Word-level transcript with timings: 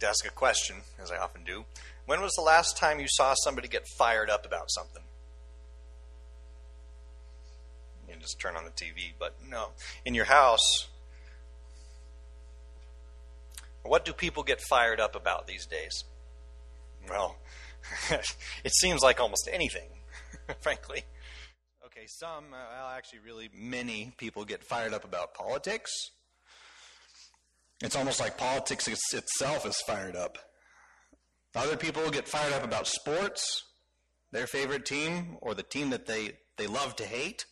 to 0.00 0.08
ask 0.08 0.26
a 0.26 0.30
question, 0.30 0.76
as 1.00 1.10
I 1.10 1.18
often 1.18 1.44
do. 1.44 1.64
When 2.06 2.20
was 2.20 2.32
the 2.32 2.42
last 2.42 2.76
time 2.76 3.00
you 3.00 3.06
saw 3.08 3.34
somebody 3.34 3.68
get 3.68 3.86
fired 3.96 4.30
up 4.30 4.44
about 4.44 4.70
something? 4.70 5.02
You 8.06 8.14
can 8.14 8.20
just 8.20 8.40
turn 8.40 8.56
on 8.56 8.64
the 8.64 8.70
TV, 8.70 9.12
but 9.18 9.36
no. 9.48 9.68
In 10.04 10.14
your 10.14 10.24
house, 10.24 10.88
what 13.82 14.04
do 14.04 14.12
people 14.12 14.42
get 14.42 14.60
fired 14.60 15.00
up 15.00 15.14
about 15.14 15.46
these 15.46 15.66
days? 15.66 16.04
Well, 17.08 17.36
it 18.64 18.74
seems 18.74 19.02
like 19.02 19.20
almost 19.20 19.48
anything, 19.50 19.88
frankly. 20.60 21.04
Okay, 21.86 22.06
some, 22.06 22.52
uh, 22.52 22.96
actually, 22.96 23.20
really 23.20 23.50
many 23.54 24.12
people 24.16 24.44
get 24.44 24.64
fired 24.64 24.94
up 24.94 25.04
about 25.04 25.34
politics. 25.34 26.10
It's 27.82 27.96
almost 27.96 28.20
like 28.20 28.36
politics 28.36 28.88
itself 28.88 29.66
is 29.66 29.76
fired 29.86 30.16
up. 30.16 30.38
Other 31.54 31.76
people 31.76 32.08
get 32.10 32.28
fired 32.28 32.52
up 32.52 32.62
about 32.62 32.86
sports, 32.86 33.64
their 34.32 34.46
favorite 34.46 34.84
team, 34.84 35.38
or 35.40 35.54
the 35.54 35.62
team 35.62 35.90
that 35.90 36.06
they, 36.06 36.32
they 36.58 36.66
love 36.66 36.94
to 36.96 37.04
hate. 37.04 37.46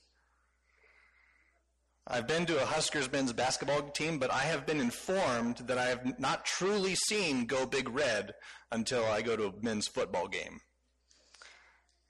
I've 2.06 2.26
been 2.26 2.46
to 2.46 2.62
a 2.62 2.66
Huskers 2.66 3.10
men's 3.10 3.32
basketball 3.32 3.82
team, 3.90 4.18
but 4.18 4.32
I 4.32 4.40
have 4.40 4.66
been 4.66 4.80
informed 4.80 5.58
that 5.66 5.76
I 5.76 5.86
have 5.86 6.18
not 6.18 6.46
truly 6.46 6.94
seen 6.94 7.44
Go 7.44 7.66
Big 7.66 7.88
Red 7.88 8.32
until 8.70 9.04
I 9.04 9.20
go 9.20 9.36
to 9.36 9.48
a 9.48 9.52
men's 9.62 9.88
football 9.88 10.28
game. 10.28 10.60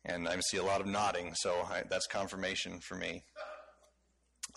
And 0.05 0.28
I 0.28 0.39
see 0.41 0.56
a 0.56 0.62
lot 0.62 0.80
of 0.80 0.87
nodding, 0.87 1.33
so 1.34 1.53
I, 1.69 1.83
that's 1.89 2.06
confirmation 2.06 2.80
for 2.80 2.95
me. 2.95 3.25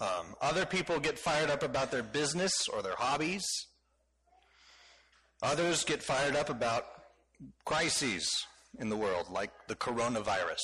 Um, 0.01 0.35
other 0.41 0.65
people 0.65 0.99
get 0.99 1.19
fired 1.19 1.51
up 1.51 1.61
about 1.61 1.91
their 1.91 2.01
business 2.01 2.67
or 2.73 2.81
their 2.81 2.95
hobbies. 2.97 3.45
Others 5.43 5.85
get 5.85 6.01
fired 6.01 6.35
up 6.35 6.49
about 6.49 6.85
crises 7.65 8.27
in 8.79 8.89
the 8.89 8.97
world, 8.97 9.27
like 9.29 9.51
the 9.67 9.75
coronavirus. 9.75 10.59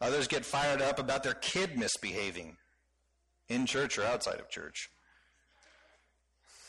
Others 0.00 0.28
get 0.28 0.44
fired 0.44 0.80
up 0.80 1.00
about 1.00 1.24
their 1.24 1.34
kid 1.34 1.76
misbehaving 1.76 2.56
in 3.48 3.66
church 3.66 3.98
or 3.98 4.04
outside 4.04 4.38
of 4.38 4.48
church. 4.48 4.88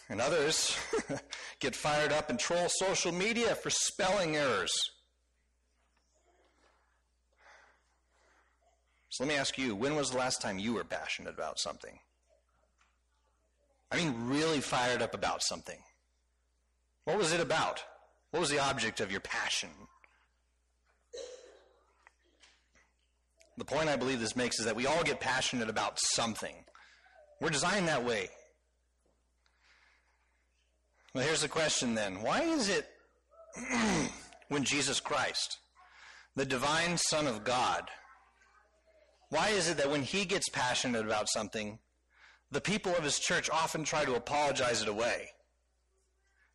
And 0.09 0.19
others 0.19 0.75
get 1.59 1.75
fired 1.75 2.11
up 2.11 2.31
and 2.31 2.39
troll 2.39 2.67
social 2.67 3.11
media 3.11 3.53
for 3.55 3.69
spelling 3.69 4.35
errors. 4.35 4.73
So 9.13 9.23
let 9.23 9.31
me 9.31 9.37
ask 9.37 9.59
you 9.59 9.75
when 9.75 9.95
was 9.95 10.09
the 10.09 10.17
last 10.17 10.41
time 10.41 10.57
you 10.57 10.73
were 10.73 10.83
passionate 10.83 11.35
about 11.35 11.59
something? 11.59 11.99
I 13.91 13.97
mean, 13.97 14.27
really 14.27 14.59
fired 14.59 15.03
up 15.03 15.13
about 15.13 15.43
something. 15.43 15.77
What 17.05 17.19
was 17.19 17.31
it 17.31 17.39
about? 17.39 17.83
What 18.31 18.39
was 18.39 18.49
the 18.49 18.57
object 18.57 19.01
of 19.01 19.11
your 19.11 19.19
passion? 19.21 19.69
The 23.59 23.65
point 23.65 23.87
I 23.87 23.97
believe 23.97 24.19
this 24.19 24.35
makes 24.35 24.57
is 24.57 24.65
that 24.65 24.75
we 24.75 24.87
all 24.87 25.03
get 25.03 25.19
passionate 25.19 25.69
about 25.69 25.99
something. 25.99 26.55
We're 27.39 27.51
designed 27.51 27.87
that 27.89 28.03
way. 28.03 28.29
Well, 31.13 31.23
here's 31.23 31.43
the 31.43 31.47
question 31.47 31.93
then. 31.93 32.23
Why 32.23 32.41
is 32.41 32.67
it 32.67 32.89
when 34.47 34.63
Jesus 34.63 34.99
Christ, 34.99 35.59
the 36.35 36.45
divine 36.47 36.97
Son 36.97 37.27
of 37.27 37.43
God, 37.43 37.91
why 39.33 39.49
is 39.49 39.67
it 39.67 39.77
that 39.77 39.89
when 39.89 40.03
he 40.03 40.25
gets 40.25 40.47
passionate 40.49 41.05
about 41.05 41.27
something, 41.27 41.79
the 42.51 42.61
people 42.61 42.93
of 42.95 43.03
his 43.03 43.17
church 43.17 43.49
often 43.49 43.83
try 43.83 44.05
to 44.05 44.13
apologize 44.15 44.83
it 44.83 44.87
away? 44.87 45.29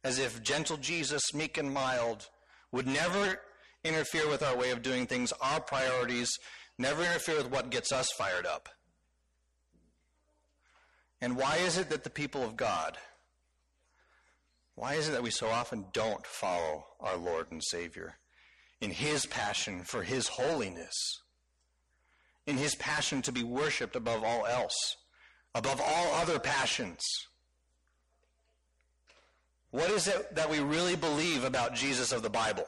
As 0.04 0.20
if 0.20 0.42
gentle 0.44 0.76
Jesus, 0.76 1.34
meek 1.34 1.58
and 1.58 1.74
mild, 1.74 2.28
would 2.70 2.86
never 2.86 3.40
interfere 3.82 4.28
with 4.28 4.44
our 4.44 4.56
way 4.56 4.70
of 4.70 4.82
doing 4.82 5.08
things, 5.08 5.32
our 5.40 5.60
priorities, 5.60 6.30
never 6.78 7.02
interfere 7.02 7.38
with 7.38 7.50
what 7.50 7.70
gets 7.70 7.90
us 7.90 8.12
fired 8.17 8.46
up. 8.46 8.68
And 11.20 11.36
why 11.36 11.56
is 11.56 11.78
it 11.78 11.90
that 11.90 12.05
the 12.05 12.11
people 12.11 12.44
of 12.44 12.56
God, 12.56 12.96
why 14.77 14.94
is 14.94 15.08
it 15.08 15.12
that 15.12 15.24
we 15.24 15.30
so 15.30 15.48
often 15.48 15.86
don't 15.92 16.24
follow 16.24 16.84
our 17.00 17.17
Lord 17.17 17.50
and 17.50 17.61
Savior 17.64 18.14
in 18.80 18.92
His 18.92 19.27
passion 19.27 19.83
for 19.83 20.05
His 20.05 20.28
holiness? 20.28 20.94
In 22.48 22.57
his 22.57 22.75
passion 22.77 23.20
to 23.20 23.31
be 23.31 23.42
worshiped 23.45 23.95
above 23.95 24.25
all 24.25 24.47
else, 24.47 24.97
above 25.55 25.83
all 25.85 26.14
other 26.14 26.39
passions. 26.39 27.05
What 29.70 29.91
is 29.91 30.09
it 30.09 30.35
that 30.35 30.48
we 30.48 30.59
really 30.61 30.97
believe 30.97 31.45
about 31.45 31.75
Jesus 31.75 32.11
of 32.11 32.23
the 32.23 32.31
Bible? 32.31 32.64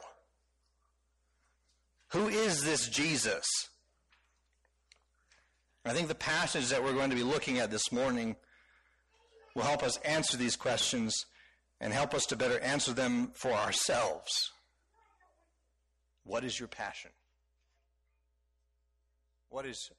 Who 2.09 2.27
is 2.27 2.63
this 2.63 2.89
Jesus? 2.89 3.47
I 5.83 5.93
think 5.93 6.09
the 6.09 6.15
passage 6.15 6.69
that 6.69 6.83
we're 6.83 6.93
going 6.93 7.09
to 7.09 7.15
be 7.15 7.23
looking 7.23 7.57
at 7.57 7.71
this 7.71 7.91
morning 7.91 8.35
will 9.55 9.63
help 9.63 9.81
us 9.81 9.97
answer 10.05 10.37
these 10.37 10.55
questions 10.55 11.25
and 11.79 11.91
help 11.91 12.13
us 12.13 12.27
to 12.27 12.35
better 12.35 12.59
answer 12.59 12.93
them 12.93 13.31
for 13.33 13.51
ourselves. 13.51 14.51
What 16.23 16.43
is 16.43 16.59
your 16.59 16.67
passion? 16.67 17.09
What 19.51 19.65
is 19.65 19.91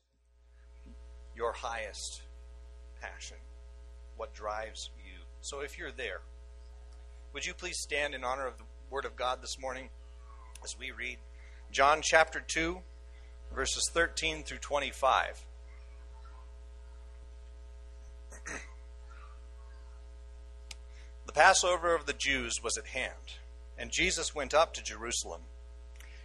your 1.36 1.52
highest 1.52 2.22
passion? 3.02 3.36
What 4.16 4.32
drives 4.32 4.88
you? 4.96 5.18
So 5.42 5.60
if 5.60 5.76
you're 5.78 5.92
there, 5.92 6.22
would 7.34 7.44
you 7.44 7.52
please 7.52 7.76
stand 7.78 8.14
in 8.14 8.24
honor 8.24 8.46
of 8.46 8.56
the 8.56 8.64
Word 8.90 9.04
of 9.04 9.14
God 9.14 9.42
this 9.42 9.58
morning 9.60 9.90
as 10.64 10.78
we 10.80 10.90
read 10.90 11.18
John 11.70 12.00
chapter 12.02 12.40
2, 12.40 12.78
verses 13.54 13.90
13 13.92 14.42
through 14.42 14.56
25. 14.56 15.44
the 21.26 21.32
Passover 21.34 21.94
of 21.94 22.06
the 22.06 22.14
Jews 22.14 22.54
was 22.64 22.78
at 22.78 22.86
hand, 22.86 23.36
and 23.76 23.90
Jesus 23.92 24.34
went 24.34 24.54
up 24.54 24.72
to 24.72 24.82
Jerusalem. 24.82 25.42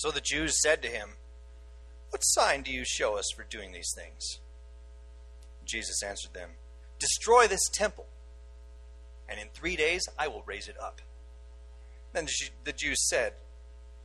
So 0.00 0.10
the 0.10 0.22
Jews 0.22 0.62
said 0.62 0.80
to 0.80 0.88
him, 0.88 1.10
What 2.08 2.22
sign 2.22 2.62
do 2.62 2.72
you 2.72 2.84
show 2.86 3.18
us 3.18 3.26
for 3.36 3.42
doing 3.42 3.72
these 3.72 3.92
things? 3.94 4.38
Jesus 5.66 6.02
answered 6.02 6.32
them, 6.32 6.52
Destroy 6.98 7.46
this 7.46 7.68
temple, 7.70 8.06
and 9.28 9.38
in 9.38 9.48
three 9.52 9.76
days 9.76 10.00
I 10.18 10.26
will 10.28 10.42
raise 10.46 10.68
it 10.68 10.76
up. 10.80 11.02
Then 12.14 12.26
the 12.64 12.72
Jews 12.72 13.10
said, 13.10 13.34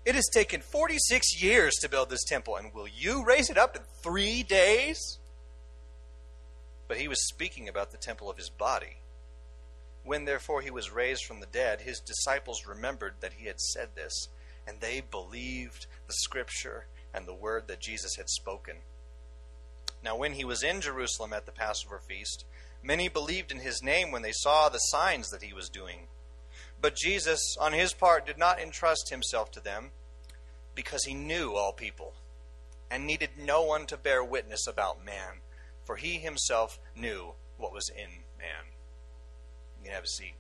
It 0.04 0.16
has 0.16 0.28
taken 0.34 0.60
46 0.60 1.42
years 1.42 1.76
to 1.76 1.88
build 1.88 2.10
this 2.10 2.26
temple, 2.26 2.58
and 2.58 2.74
will 2.74 2.90
you 2.90 3.24
raise 3.24 3.50
it 3.50 3.58
up 3.58 3.78
in 3.78 3.84
three 4.04 4.44
days? 4.44 5.00
But 6.90 6.98
he 6.98 7.08
was 7.08 7.26
speaking 7.26 7.70
about 7.70 7.92
the 7.92 7.98
temple 7.98 8.30
of 8.30 8.36
his 8.36 8.50
body. 8.50 8.98
When 10.04 10.26
therefore 10.26 10.60
he 10.60 10.72
was 10.72 10.92
raised 10.92 11.24
from 11.24 11.40
the 11.40 11.46
dead, 11.46 11.80
his 11.80 12.02
disciples 12.02 12.68
remembered 12.68 13.14
that 13.22 13.36
he 13.38 13.46
had 13.46 13.62
said 13.62 13.96
this 13.96 14.28
and 14.68 14.80
they 14.80 15.02
believed 15.02 15.88
the 16.08 16.14
scripture 16.14 16.88
and 17.14 17.28
the 17.28 17.34
word 17.34 17.68
that 17.68 17.80
Jesus 17.80 18.16
had 18.16 18.30
spoken. 18.30 18.78
Now, 20.04 20.16
when 20.16 20.34
he 20.34 20.46
was 20.46 20.64
in 20.64 20.82
Jerusalem 20.82 21.34
at 21.34 21.46
the 21.46 21.52
Passover 21.52 22.00
feast, 22.00 22.46
many 22.84 23.08
believed 23.08 23.52
in 23.52 23.60
his 23.60 23.82
name 23.82 24.12
when 24.12 24.22
they 24.22 24.34
saw 24.34 24.70
the 24.70 24.78
signs 24.78 25.30
that 25.30 25.42
he 25.42 25.54
was 25.54 25.70
doing. 25.70 26.08
But 26.80 26.96
Jesus, 26.96 27.56
on 27.60 27.74
his 27.74 27.94
part, 27.94 28.26
did 28.26 28.38
not 28.38 28.60
entrust 28.60 29.10
himself 29.10 29.52
to 29.52 29.60
them 29.60 29.92
because 30.76 31.06
he 31.06 31.14
knew 31.14 31.54
all 31.54 31.74
people 31.74 32.14
and 32.92 33.08
needed 33.08 33.32
no 33.38 33.64
one 33.64 33.88
to 33.88 33.98
bear 33.98 34.24
witness 34.24 34.68
about 34.68 35.04
man, 35.04 35.42
for 35.86 35.96
he 35.96 36.18
himself 36.18 36.80
knew 36.96 37.34
what 37.58 37.74
was 37.74 37.90
in 37.90 38.24
man. 38.38 38.66
You 39.80 39.86
can 39.86 39.94
have 39.96 40.04
a 40.04 40.08
seat. 40.08 40.36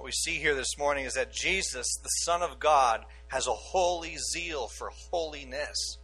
What 0.00 0.06
we 0.06 0.12
see 0.12 0.38
here 0.38 0.54
this 0.54 0.78
morning 0.78 1.04
is 1.04 1.12
that 1.12 1.30
Jesus, 1.30 1.86
the 2.02 2.08
Son 2.22 2.40
of 2.40 2.58
God, 2.58 3.04
has 3.28 3.46
a 3.46 3.52
holy 3.52 4.16
zeal 4.32 4.66
for 4.66 4.88
holiness. 5.10 5.98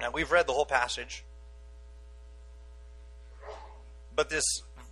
Now, 0.00 0.12
we've 0.12 0.30
read 0.30 0.46
the 0.46 0.52
whole 0.52 0.66
passage. 0.66 1.24
But 4.14 4.30
this 4.30 4.44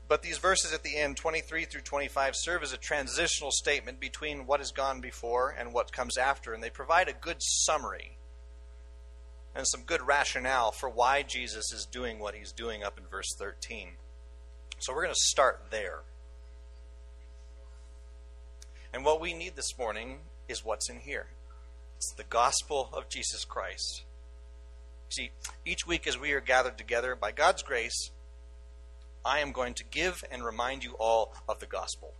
but 0.08 0.22
these 0.22 0.38
verses 0.38 0.72
at 0.72 0.82
the 0.82 0.96
end, 0.96 1.16
23 1.18 1.66
through 1.66 1.82
25, 1.82 2.34
serve 2.34 2.64
as 2.64 2.72
a 2.72 2.78
transitional 2.78 3.52
statement 3.52 4.00
between 4.00 4.44
what 4.46 4.58
has 4.58 4.72
gone 4.72 5.00
before 5.00 5.54
and 5.56 5.72
what 5.72 5.92
comes 5.92 6.18
after, 6.18 6.52
and 6.52 6.60
they 6.60 6.68
provide 6.68 7.08
a 7.08 7.12
good 7.12 7.40
summary 7.40 8.18
and 9.54 9.68
some 9.68 9.82
good 9.82 10.04
rationale 10.04 10.72
for 10.72 10.88
why 10.88 11.22
Jesus 11.22 11.72
is 11.72 11.86
doing 11.86 12.18
what 12.18 12.34
he's 12.34 12.50
doing 12.50 12.82
up 12.82 12.98
in 12.98 13.06
verse 13.06 13.36
13. 13.38 13.90
So 14.80 14.92
we're 14.92 15.04
going 15.04 15.14
to 15.14 15.20
start 15.20 15.66
there. 15.70 16.00
And 18.92 19.04
what 19.04 19.20
we 19.20 19.32
need 19.32 19.56
this 19.56 19.78
morning 19.78 20.18
is 20.48 20.64
what's 20.64 20.90
in 20.90 21.00
here 21.00 21.26
it's 21.96 22.12
the 22.14 22.24
gospel 22.24 22.88
of 22.92 23.08
Jesus 23.08 23.44
Christ. 23.44 24.02
See, 25.08 25.30
each 25.64 25.86
week 25.86 26.08
as 26.08 26.18
we 26.18 26.32
are 26.32 26.40
gathered 26.40 26.76
together, 26.76 27.14
by 27.14 27.30
God's 27.30 27.62
grace, 27.62 28.10
I 29.24 29.38
am 29.38 29.52
going 29.52 29.74
to 29.74 29.84
give 29.84 30.24
and 30.30 30.44
remind 30.44 30.82
you 30.82 30.96
all 30.98 31.32
of 31.48 31.60
the 31.60 31.66
gospel. 31.66 32.12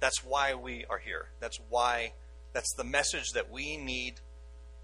That's 0.00 0.24
why 0.24 0.54
we 0.54 0.84
are 0.90 0.98
here. 0.98 1.28
That's 1.38 1.60
why, 1.68 2.14
that's 2.52 2.74
the 2.74 2.82
message 2.82 3.30
that 3.34 3.52
we 3.52 3.76
need 3.76 4.14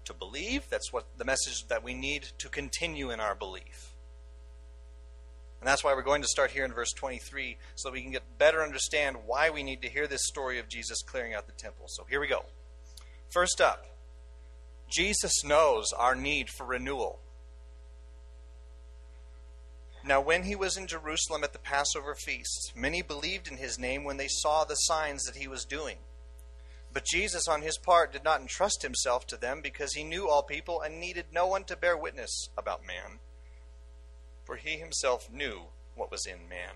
to 0.05 0.13
believe. 0.13 0.69
That's 0.69 0.93
what 0.93 1.05
the 1.17 1.25
message 1.25 1.67
that 1.67 1.83
we 1.83 1.93
need 1.93 2.29
to 2.37 2.47
continue 2.47 3.11
in 3.11 3.19
our 3.19 3.35
belief. 3.35 3.90
And 5.61 5.67
that's 5.67 5.83
why 5.83 5.93
we're 5.93 6.01
going 6.01 6.23
to 6.23 6.27
start 6.27 6.51
here 6.51 6.65
in 6.65 6.73
verse 6.73 6.91
23 6.91 7.57
so 7.75 7.89
that 7.89 7.93
we 7.93 8.01
can 8.01 8.11
get 8.11 8.39
better 8.39 8.63
understand 8.63 9.17
why 9.27 9.51
we 9.51 9.61
need 9.61 9.83
to 9.83 9.89
hear 9.89 10.07
this 10.07 10.27
story 10.27 10.57
of 10.57 10.67
Jesus 10.67 11.03
clearing 11.03 11.35
out 11.35 11.45
the 11.45 11.53
temple. 11.53 11.85
So 11.87 12.03
here 12.09 12.19
we 12.19 12.27
go. 12.27 12.45
First 13.29 13.61
up, 13.61 13.85
Jesus 14.89 15.43
knows 15.45 15.93
our 15.93 16.15
need 16.15 16.49
for 16.49 16.65
renewal. 16.65 17.19
Now, 20.03 20.19
when 20.19 20.43
he 20.43 20.55
was 20.55 20.77
in 20.77 20.87
Jerusalem 20.87 21.43
at 21.43 21.53
the 21.53 21.59
Passover 21.59 22.15
feast, 22.15 22.73
many 22.75 23.03
believed 23.03 23.47
in 23.47 23.57
his 23.57 23.77
name 23.77 24.03
when 24.03 24.17
they 24.17 24.27
saw 24.27 24.63
the 24.63 24.73
signs 24.73 25.23
that 25.25 25.35
he 25.35 25.47
was 25.47 25.63
doing. 25.63 25.97
But 26.91 27.05
Jesus, 27.05 27.47
on 27.47 27.61
his 27.61 27.77
part, 27.77 28.11
did 28.11 28.23
not 28.23 28.41
entrust 28.41 28.81
himself 28.81 29.27
to 29.27 29.37
them 29.37 29.61
because 29.61 29.93
he 29.93 30.03
knew 30.03 30.27
all 30.27 30.41
people 30.41 30.81
and 30.81 30.99
needed 30.99 31.27
no 31.31 31.45
one 31.45 31.63
to 31.65 31.77
bear 31.77 31.95
witness 31.95 32.49
about 32.57 32.85
man, 32.85 33.19
for 34.51 34.57
he 34.57 34.75
himself 34.75 35.31
knew 35.31 35.61
what 35.95 36.11
was 36.11 36.25
in 36.25 36.49
man. 36.49 36.73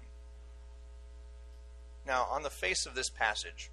Now, 2.08 2.26
on 2.32 2.42
the 2.42 2.50
face 2.50 2.86
of 2.86 2.96
this 2.96 3.10
passage, 3.10 3.70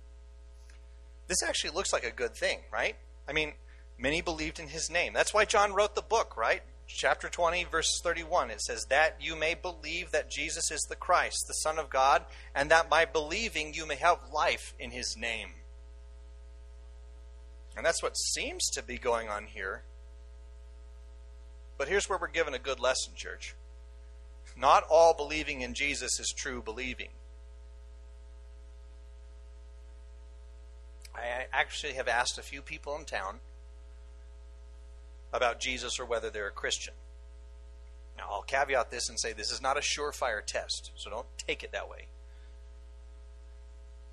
this 1.28 1.40
actually 1.40 1.70
looks 1.70 1.92
like 1.92 2.02
a 2.02 2.10
good 2.10 2.34
thing, 2.34 2.62
right? 2.72 2.96
I 3.28 3.32
mean, 3.32 3.52
many 3.96 4.20
believed 4.20 4.58
in 4.58 4.66
his 4.66 4.90
name. 4.90 5.12
That's 5.12 5.32
why 5.32 5.44
John 5.44 5.72
wrote 5.72 5.94
the 5.94 6.02
book, 6.02 6.36
right? 6.36 6.62
chapter 6.88 7.28
20, 7.28 7.62
verse 7.70 8.00
31, 8.02 8.50
it 8.50 8.60
says, 8.60 8.86
That 8.86 9.18
you 9.20 9.36
may 9.36 9.54
believe 9.54 10.10
that 10.10 10.28
Jesus 10.28 10.72
is 10.72 10.80
the 10.88 10.96
Christ, 10.96 11.44
the 11.46 11.54
Son 11.54 11.78
of 11.78 11.88
God, 11.88 12.24
and 12.56 12.72
that 12.72 12.90
by 12.90 13.04
believing 13.04 13.72
you 13.72 13.86
may 13.86 13.94
have 13.94 14.18
life 14.34 14.74
in 14.80 14.90
his 14.90 15.16
name. 15.16 15.50
And 17.76 17.86
that's 17.86 18.02
what 18.02 18.18
seems 18.18 18.68
to 18.70 18.82
be 18.82 18.98
going 18.98 19.28
on 19.28 19.46
here. 19.46 19.84
But 21.78 21.86
here's 21.86 22.08
where 22.08 22.18
we're 22.18 22.26
given 22.26 22.52
a 22.52 22.58
good 22.58 22.80
lesson, 22.80 23.12
church. 23.14 23.54
Not 24.62 24.84
all 24.88 25.12
believing 25.12 25.62
in 25.62 25.74
Jesus 25.74 26.20
is 26.20 26.32
true 26.34 26.62
believing. 26.62 27.08
I 31.12 31.46
actually 31.52 31.94
have 31.94 32.06
asked 32.06 32.38
a 32.38 32.42
few 32.42 32.62
people 32.62 32.96
in 32.96 33.04
town 33.04 33.40
about 35.32 35.58
Jesus 35.58 35.98
or 35.98 36.06
whether 36.06 36.30
they're 36.30 36.46
a 36.46 36.52
Christian. 36.52 36.94
Now, 38.16 38.28
I'll 38.30 38.42
caveat 38.42 38.92
this 38.92 39.08
and 39.08 39.18
say 39.18 39.32
this 39.32 39.50
is 39.50 39.60
not 39.60 39.76
a 39.76 39.80
surefire 39.80 40.44
test, 40.46 40.92
so 40.94 41.10
don't 41.10 41.26
take 41.36 41.64
it 41.64 41.72
that 41.72 41.90
way. 41.90 42.06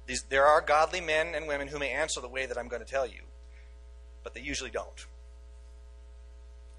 These, 0.07 0.23
there 0.29 0.47
are 0.47 0.61
godly 0.61 0.99
men 0.99 1.35
and 1.35 1.47
women 1.47 1.67
who 1.67 1.77
may 1.77 1.91
answer 1.91 2.21
the 2.21 2.27
way 2.27 2.47
that 2.47 2.57
I'm 2.57 2.69
going 2.69 2.83
to 2.83 2.91
tell 2.91 3.05
you, 3.05 3.21
but 4.23 4.33
they 4.33 4.41
usually 4.41 4.71
don't. 4.71 5.05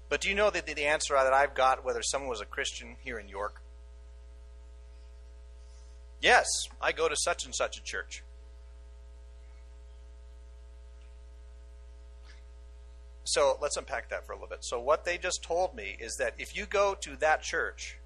But 0.09 0.19
do 0.19 0.27
you 0.27 0.35
know 0.35 0.49
that 0.49 0.65
the 0.65 0.85
answer 0.85 1.13
that 1.13 1.31
I've 1.31 1.55
got, 1.55 1.85
whether 1.85 2.01
someone 2.01 2.29
was 2.29 2.41
a 2.41 2.45
Christian 2.45 2.97
here 3.01 3.17
in 3.17 3.29
York? 3.29 3.60
Yes, 6.21 6.47
I 6.79 6.91
go 6.91 7.09
to 7.09 7.15
such 7.15 7.45
and 7.45 7.55
such 7.55 7.77
a 7.77 7.83
church. 7.83 8.23
So 13.23 13.57
let's 13.61 13.77
unpack 13.77 14.09
that 14.09 14.25
for 14.25 14.33
a 14.33 14.35
little 14.35 14.49
bit. 14.49 14.59
So, 14.61 14.79
what 14.79 15.05
they 15.05 15.17
just 15.17 15.41
told 15.41 15.73
me 15.73 15.95
is 15.99 16.15
that 16.17 16.33
if 16.37 16.55
you 16.55 16.65
go 16.65 16.95
to 17.01 17.15
that 17.17 17.41
church 17.41 17.97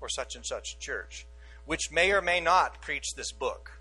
or 0.00 0.08
such 0.08 0.34
and 0.34 0.44
such 0.44 0.78
church, 0.78 1.26
which 1.66 1.92
may 1.92 2.10
or 2.10 2.20
may 2.20 2.40
not 2.40 2.82
preach 2.82 3.14
this 3.14 3.32
book, 3.32 3.78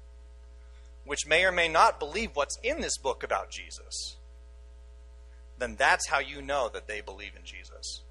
which 1.04 1.26
may 1.26 1.44
or 1.44 1.52
may 1.52 1.68
not 1.68 2.00
believe 2.00 2.32
what's 2.36 2.58
in 2.62 2.82
this 2.82 2.98
book 2.98 3.24
about 3.24 3.50
Jesus, 3.50 4.18
then 5.58 5.76
that's 5.76 6.08
how 6.08 6.20
you 6.20 6.42
know 6.42 6.70
that 6.72 6.88
they 6.88 7.02
believe 7.02 7.36
in 7.36 7.44
Jesus. 7.44 8.04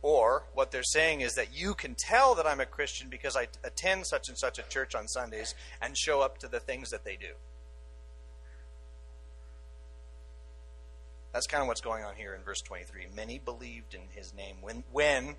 Or 0.00 0.44
what 0.54 0.70
they're 0.70 0.82
saying 0.84 1.22
is 1.22 1.34
that 1.34 1.58
you 1.58 1.74
can 1.74 1.94
tell 1.96 2.34
that 2.36 2.46
I'm 2.46 2.60
a 2.60 2.66
Christian 2.66 3.08
because 3.08 3.36
I 3.36 3.48
attend 3.64 4.06
such 4.06 4.28
and 4.28 4.38
such 4.38 4.58
a 4.58 4.62
church 4.62 4.94
on 4.94 5.08
Sundays 5.08 5.54
and 5.82 5.96
show 5.96 6.20
up 6.20 6.38
to 6.38 6.48
the 6.48 6.60
things 6.60 6.90
that 6.90 7.04
they 7.04 7.16
do. 7.16 7.34
That's 11.32 11.46
kind 11.46 11.62
of 11.62 11.68
what's 11.68 11.80
going 11.80 12.04
on 12.04 12.14
here 12.16 12.34
in 12.34 12.42
verse 12.42 12.60
23. 12.62 13.08
Many 13.14 13.38
believed 13.38 13.94
in 13.94 14.02
his 14.10 14.32
name 14.34 14.56
when, 14.60 14.84
when 14.92 15.36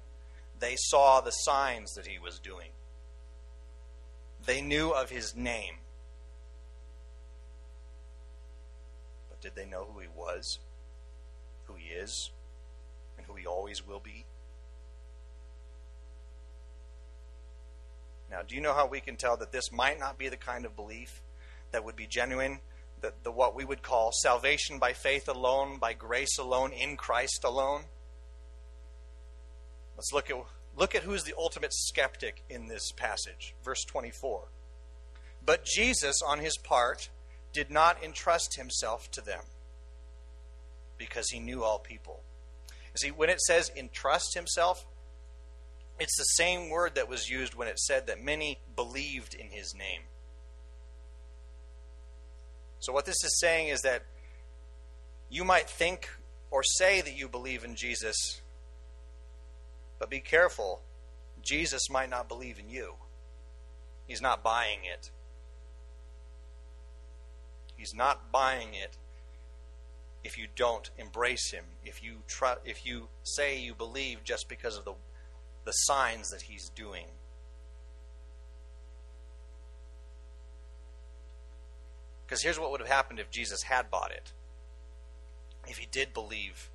they 0.60 0.76
saw 0.78 1.22
the 1.22 1.32
signs 1.32 1.94
that 1.94 2.08
he 2.08 2.20
was 2.20 2.40
doing. 2.40 2.70
They 4.46 4.62
knew 4.62 4.92
of 4.92 5.10
his 5.10 5.36
name. 5.36 5.76
But 9.30 9.42
did 9.42 9.56
they 9.56 9.66
know 9.66 9.88
who 9.92 10.00
he 10.00 10.08
was, 10.16 10.60
who 11.66 11.74
he 11.76 11.94
is, 11.94 12.32
and 13.18 13.26
who 13.26 13.36
he 13.36 13.46
always 13.46 13.86
will 13.86 14.00
be? 14.00 14.26
Now, 18.32 18.42
do 18.48 18.56
you 18.56 18.62
know 18.62 18.74
how 18.74 18.88
we 18.88 19.00
can 19.00 19.16
tell 19.16 19.38
that 19.38 19.52
this 19.52 19.72
might 19.72 20.00
not 20.00 20.18
be 20.18 20.30
the 20.30 20.38
kind 20.38 20.66
of 20.66 20.76
belief 20.76 21.22
that 21.72 21.84
would 21.84 21.96
be 21.96 22.08
genuine 22.08 22.60
the, 23.02 23.14
the 23.24 23.32
what 23.32 23.56
we 23.56 23.66
would 23.66 23.82
call 23.82 24.12
salvation 24.12 24.80
by 24.80 24.94
faith 24.94 25.28
alone, 25.28 25.78
by 25.78 25.94
grace 25.94 26.38
alone, 26.38 26.72
in 26.72 26.98
Christ 26.98 27.44
alone. 27.44 27.84
Let's 29.96 30.12
look 30.14 30.30
at 30.30 30.38
look 30.76 30.96
at 30.96 31.04
who's 31.04 31.24
the 31.24 31.34
ultimate 31.38 31.74
skeptic 31.74 32.44
in 32.50 32.68
this 32.68 32.92
passage, 32.92 33.56
verse 33.64 33.84
24. 33.86 34.44
But 35.46 35.66
Jesus, 35.66 36.22
on 36.26 36.40
his 36.40 36.58
part, 36.58 37.10
did 37.54 37.70
not 37.70 38.04
entrust 38.04 38.56
himself 38.56 39.10
to 39.12 39.22
them 39.22 39.44
because 40.98 41.30
he 41.30 41.40
knew 41.40 41.64
all 41.64 41.80
people. 41.80 42.22
You 42.94 42.98
see, 42.98 43.12
when 43.12 43.30
it 43.30 43.42
says 43.42 43.72
entrust 43.76 44.36
himself, 44.36 44.86
it's 46.00 46.18
the 46.18 46.24
same 46.24 46.70
word 46.70 46.96
that 46.96 47.10
was 47.10 47.30
used 47.30 47.56
when 47.56 47.68
it 47.68 47.80
said 47.80 48.08
that 48.08 48.24
many 48.24 48.60
believed 48.76 49.34
in 49.34 49.48
his 49.50 49.76
name. 49.76 50.02
So, 52.80 52.94
what 52.94 53.06
this 53.06 53.24
is 53.24 53.40
saying 53.40 53.68
is 53.68 53.82
that 53.82 54.04
you 55.30 55.44
might 55.44 55.70
think 55.70 56.10
or 56.50 56.64
say 56.64 57.02
that 57.02 57.16
you 57.16 57.28
believe 57.28 57.64
in 57.64 57.76
Jesus, 57.76 58.42
but 60.00 60.10
be 60.10 60.20
careful. 60.20 60.82
Jesus 61.42 61.90
might 61.90 62.10
not 62.10 62.28
believe 62.28 62.60
in 62.60 62.70
you. 62.70 62.96
He's 64.08 64.22
not 64.22 64.44
buying 64.44 64.80
it. 64.84 65.12
He's 67.78 67.94
not 67.94 68.32
buying 68.32 68.74
it 68.74 68.98
if 70.24 70.38
you 70.38 70.48
don't 70.56 70.90
embrace 70.98 71.52
him, 71.52 71.64
if 71.86 72.04
you 72.04 72.24
try, 72.28 72.56
if 72.66 72.86
you 72.86 73.08
say 73.24 73.58
you 73.58 73.74
believe 73.74 74.24
just 74.24 74.50
because 74.50 74.78
of 74.78 74.86
the 74.86 74.94
the 75.70 75.74
signs 75.74 76.32
that 76.32 76.42
he's 76.42 76.70
doing. 76.70 77.06
Because 82.26 82.42
here's 82.42 82.60
what 82.60 82.72
would 82.72 82.80
have 82.80 82.90
happened 82.90 83.20
if 83.20 83.30
Jesus 83.30 83.62
had 83.62 83.92
bought 83.92 84.10
it. 84.10 84.34
If 85.68 85.78
he 85.78 85.86
did 85.86 86.12
believe 86.12 86.72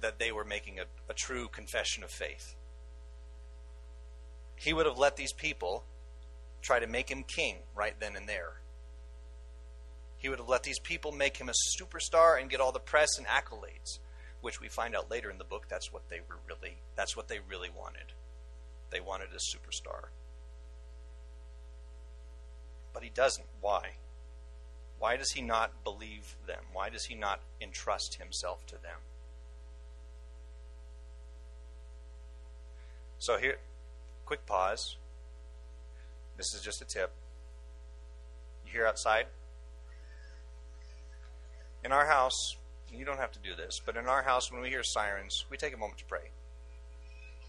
that 0.00 0.20
they 0.20 0.30
were 0.30 0.44
making 0.44 0.78
a, 0.78 0.84
a 1.10 1.12
true 1.12 1.48
confession 1.48 2.04
of 2.04 2.10
faith, 2.12 2.54
he 4.54 4.72
would 4.72 4.86
have 4.86 4.96
let 4.96 5.16
these 5.16 5.32
people 5.32 5.82
try 6.62 6.78
to 6.78 6.86
make 6.86 7.10
him 7.10 7.24
king 7.24 7.56
right 7.74 7.98
then 7.98 8.14
and 8.14 8.28
there. 8.28 8.60
He 10.18 10.28
would 10.28 10.38
have 10.38 10.48
let 10.48 10.62
these 10.62 10.78
people 10.78 11.10
make 11.10 11.38
him 11.38 11.48
a 11.48 11.82
superstar 11.82 12.40
and 12.40 12.48
get 12.48 12.60
all 12.60 12.70
the 12.70 12.78
press 12.78 13.18
and 13.18 13.26
accolades, 13.26 13.98
which 14.44 14.60
we 14.60 14.68
find 14.68 14.94
out 14.94 15.10
later 15.10 15.30
in 15.30 15.38
the 15.38 15.44
book 15.44 15.64
that's 15.70 15.90
what 15.90 16.10
they 16.10 16.20
were 16.20 16.36
really 16.46 16.76
that's 16.96 17.16
what 17.16 17.28
they 17.28 17.38
really 17.48 17.70
wanted. 17.74 18.12
They 18.90 19.00
wanted 19.00 19.28
a 19.32 19.38
superstar. 19.38 20.08
But 22.92 23.02
he 23.02 23.08
doesn't. 23.08 23.46
Why? 23.62 23.92
Why 24.98 25.16
does 25.16 25.32
he 25.32 25.40
not 25.40 25.82
believe 25.82 26.36
them? 26.46 26.60
Why 26.74 26.90
does 26.90 27.06
he 27.06 27.14
not 27.14 27.40
entrust 27.58 28.16
himself 28.16 28.66
to 28.66 28.74
them? 28.74 29.00
So 33.18 33.38
here, 33.38 33.56
quick 34.26 34.44
pause. 34.44 34.96
This 36.36 36.52
is 36.54 36.60
just 36.60 36.82
a 36.82 36.84
tip. 36.84 37.12
You 38.66 38.72
hear 38.72 38.86
outside? 38.86 39.26
In 41.82 41.92
our 41.92 42.06
house, 42.06 42.56
you 42.98 43.04
don't 43.04 43.18
have 43.18 43.32
to 43.32 43.38
do 43.38 43.54
this, 43.54 43.80
but 43.84 43.96
in 43.96 44.06
our 44.06 44.22
house, 44.22 44.50
when 44.50 44.60
we 44.60 44.68
hear 44.68 44.82
sirens, 44.82 45.44
we 45.50 45.56
take 45.56 45.74
a 45.74 45.78
moment 45.78 45.98
to 45.98 46.04
pray. 46.04 46.30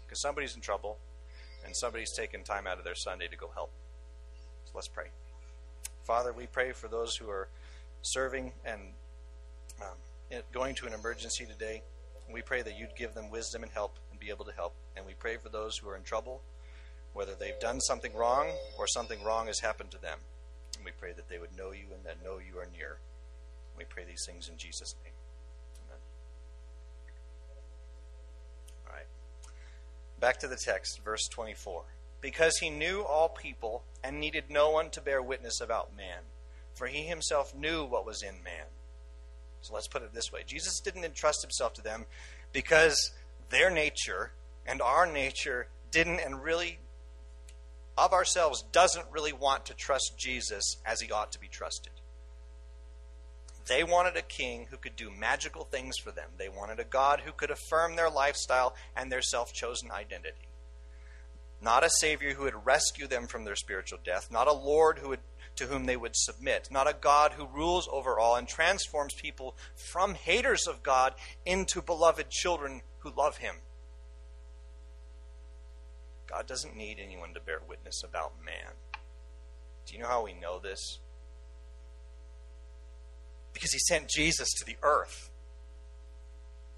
Because 0.04 0.20
somebody's 0.20 0.54
in 0.54 0.60
trouble, 0.60 0.98
and 1.64 1.74
somebody's 1.74 2.12
taking 2.12 2.42
time 2.42 2.66
out 2.66 2.78
of 2.78 2.84
their 2.84 2.94
Sunday 2.94 3.26
to 3.28 3.36
go 3.36 3.50
help. 3.54 3.70
So 4.64 4.72
let's 4.74 4.88
pray. 4.88 5.06
Father, 6.04 6.32
we 6.32 6.46
pray 6.46 6.72
for 6.72 6.86
those 6.86 7.16
who 7.16 7.28
are 7.28 7.48
serving 8.02 8.52
and 8.64 8.80
um, 9.82 10.42
going 10.52 10.74
to 10.76 10.86
an 10.86 10.92
emergency 10.92 11.44
today. 11.44 11.82
We 12.32 12.42
pray 12.42 12.62
that 12.62 12.78
you'd 12.78 12.94
give 12.96 13.14
them 13.14 13.30
wisdom 13.30 13.62
and 13.62 13.72
help 13.72 13.96
and 14.10 14.20
be 14.20 14.30
able 14.30 14.44
to 14.44 14.52
help. 14.52 14.74
And 14.96 15.04
we 15.04 15.14
pray 15.14 15.36
for 15.36 15.48
those 15.48 15.76
who 15.78 15.88
are 15.88 15.96
in 15.96 16.02
trouble, 16.02 16.42
whether 17.12 17.34
they've 17.34 17.58
done 17.60 17.80
something 17.80 18.14
wrong 18.14 18.48
or 18.78 18.86
something 18.86 19.22
wrong 19.24 19.48
has 19.48 19.60
happened 19.60 19.90
to 19.90 20.00
them. 20.00 20.18
And 20.76 20.84
we 20.84 20.92
pray 20.92 21.12
that 21.12 21.28
they 21.28 21.38
would 21.38 21.56
know 21.56 21.72
you 21.72 21.86
and 21.94 22.04
that 22.04 22.22
know 22.22 22.38
you 22.38 22.58
are 22.58 22.68
near. 22.72 22.98
We 23.76 23.84
pray 23.84 24.04
these 24.04 24.24
things 24.24 24.48
in 24.48 24.56
Jesus' 24.56 24.94
name. 25.04 25.12
Amen. 25.86 25.98
All 28.86 28.94
right. 28.94 29.06
Back 30.20 30.38
to 30.38 30.48
the 30.48 30.56
text, 30.56 31.00
verse 31.04 31.28
24. 31.28 31.82
Because 32.20 32.58
he 32.58 32.70
knew 32.70 33.02
all 33.02 33.28
people 33.28 33.84
and 34.02 34.18
needed 34.18 34.44
no 34.48 34.70
one 34.70 34.90
to 34.90 35.00
bear 35.00 35.22
witness 35.22 35.60
about 35.60 35.96
man, 35.96 36.22
for 36.74 36.86
he 36.86 37.02
himself 37.02 37.54
knew 37.54 37.84
what 37.84 38.06
was 38.06 38.22
in 38.22 38.42
man. 38.42 38.66
So 39.60 39.74
let's 39.74 39.88
put 39.88 40.02
it 40.02 40.14
this 40.14 40.32
way 40.32 40.42
Jesus 40.46 40.80
didn't 40.80 41.04
entrust 41.04 41.42
himself 41.42 41.74
to 41.74 41.82
them 41.82 42.06
because 42.52 43.12
their 43.50 43.70
nature 43.70 44.32
and 44.66 44.80
our 44.80 45.06
nature 45.06 45.68
didn't 45.90 46.20
and 46.20 46.42
really 46.42 46.78
of 47.98 48.12
ourselves 48.12 48.64
doesn't 48.72 49.06
really 49.10 49.32
want 49.32 49.66
to 49.66 49.74
trust 49.74 50.14
Jesus 50.16 50.76
as 50.84 51.00
he 51.00 51.10
ought 51.10 51.32
to 51.32 51.40
be 51.40 51.48
trusted. 51.48 51.92
They 53.66 53.82
wanted 53.82 54.16
a 54.16 54.22
king 54.22 54.68
who 54.70 54.76
could 54.76 54.94
do 54.94 55.10
magical 55.10 55.64
things 55.64 55.98
for 55.98 56.12
them. 56.12 56.30
They 56.38 56.48
wanted 56.48 56.78
a 56.78 56.84
God 56.84 57.22
who 57.24 57.32
could 57.32 57.50
affirm 57.50 57.96
their 57.96 58.10
lifestyle 58.10 58.74
and 58.96 59.10
their 59.10 59.22
self 59.22 59.52
chosen 59.52 59.90
identity. 59.90 60.48
Not 61.60 61.84
a 61.84 61.90
Savior 61.90 62.34
who 62.34 62.44
would 62.44 62.66
rescue 62.66 63.06
them 63.06 63.26
from 63.26 63.44
their 63.44 63.56
spiritual 63.56 63.98
death, 64.04 64.28
not 64.30 64.46
a 64.46 64.52
Lord 64.52 64.98
who 64.98 65.08
would, 65.08 65.20
to 65.56 65.66
whom 65.66 65.86
they 65.86 65.96
would 65.96 66.14
submit, 66.14 66.68
not 66.70 66.88
a 66.88 66.96
God 66.98 67.32
who 67.32 67.46
rules 67.46 67.88
over 67.90 68.18
all 68.18 68.36
and 68.36 68.46
transforms 68.46 69.14
people 69.14 69.56
from 69.74 70.14
haters 70.14 70.66
of 70.66 70.82
God 70.82 71.14
into 71.44 71.80
beloved 71.82 72.30
children 72.30 72.82
who 72.98 73.10
love 73.16 73.38
Him. 73.38 73.56
God 76.26 76.46
doesn't 76.46 76.76
need 76.76 76.98
anyone 77.04 77.32
to 77.34 77.40
bear 77.40 77.60
witness 77.66 78.02
about 78.04 78.32
man. 78.44 78.74
Do 79.86 79.94
you 79.94 80.02
know 80.02 80.08
how 80.08 80.24
we 80.24 80.34
know 80.34 80.58
this? 80.58 80.98
Because 83.56 83.72
he 83.72 83.78
sent 83.78 84.10
Jesus 84.10 84.52
to 84.52 84.66
the 84.66 84.76
earth. 84.82 85.30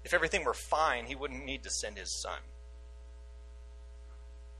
If 0.05 0.13
everything 0.13 0.45
were 0.45 0.53
fine, 0.53 1.07
he 1.07 1.15
wouldn't 1.15 1.43
need 1.43 1.61
to 1.63 1.69
send 1.69 1.97
his 1.97 2.21
son. 2.21 2.39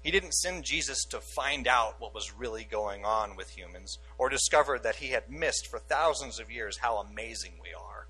He 0.03 0.11
didn't 0.11 0.33
send 0.33 0.65
Jesus 0.65 1.05
to 1.11 1.21
find 1.21 1.65
out 1.65 1.95
what 2.01 2.13
was 2.13 2.33
really 2.37 2.65
going 2.69 3.05
on 3.05 3.37
with 3.37 3.51
humans 3.51 3.99
or 4.17 4.27
discover 4.27 4.77
that 4.79 4.97
he 4.97 5.11
had 5.11 5.31
missed 5.31 5.67
for 5.67 5.79
thousands 5.79 6.41
of 6.41 6.51
years 6.51 6.79
how 6.79 6.97
amazing 6.97 7.53
we 7.63 7.69
are. 7.73 8.07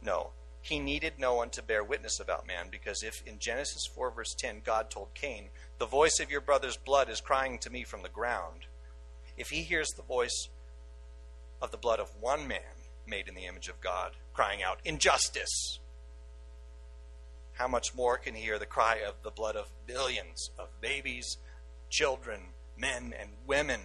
No, 0.00 0.30
he 0.60 0.78
needed 0.78 1.14
no 1.18 1.34
one 1.34 1.50
to 1.50 1.64
bear 1.64 1.82
witness 1.82 2.20
about 2.20 2.46
man 2.46 2.68
because 2.70 3.02
if 3.02 3.26
in 3.26 3.40
Genesis 3.40 3.88
4, 3.92 4.12
verse 4.12 4.36
10, 4.38 4.62
God 4.64 4.88
told 4.88 5.14
Cain, 5.14 5.48
The 5.78 5.86
voice 5.86 6.20
of 6.20 6.30
your 6.30 6.40
brother's 6.40 6.76
blood 6.76 7.10
is 7.10 7.20
crying 7.20 7.58
to 7.58 7.70
me 7.70 7.82
from 7.82 8.04
the 8.04 8.08
ground, 8.08 8.66
if 9.36 9.48
he 9.48 9.62
hears 9.62 9.88
the 9.96 10.04
voice 10.04 10.48
of 11.62 11.70
the 11.70 11.78
blood 11.78 12.00
of 12.00 12.10
one 12.20 12.46
man 12.48 12.60
made 13.06 13.28
in 13.28 13.34
the 13.34 13.46
image 13.46 13.68
of 13.68 13.80
God, 13.80 14.12
crying 14.34 14.62
out, 14.62 14.80
Injustice! 14.84 15.78
How 17.52 17.68
much 17.68 17.94
more 17.94 18.18
can 18.18 18.34
he 18.34 18.42
hear 18.42 18.58
the 18.58 18.66
cry 18.66 19.00
of 19.06 19.14
the 19.22 19.30
blood 19.30 19.54
of 19.54 19.70
billions 19.86 20.50
of 20.58 20.68
babies, 20.80 21.38
children, 21.88 22.40
men, 22.76 23.14
and 23.18 23.30
women 23.46 23.80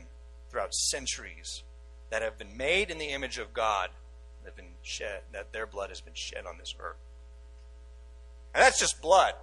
throughout 0.50 0.74
centuries 0.74 1.64
that 2.10 2.22
have 2.22 2.38
been 2.38 2.58
made 2.58 2.90
in 2.90 2.98
the 2.98 3.10
image 3.10 3.38
of 3.38 3.54
God, 3.54 3.90
that 4.44 4.56
been 4.56 4.76
shed, 4.82 5.22
that 5.34 5.54
their 5.54 5.68
blood 5.68 5.90
has 5.90 6.02
been 6.02 6.16
shed 6.16 6.46
on 6.48 6.58
this 6.58 6.74
earth? 6.80 6.96
And 8.56 8.64
that's 8.64 8.80
just 8.80 9.02
blood. 9.02 9.34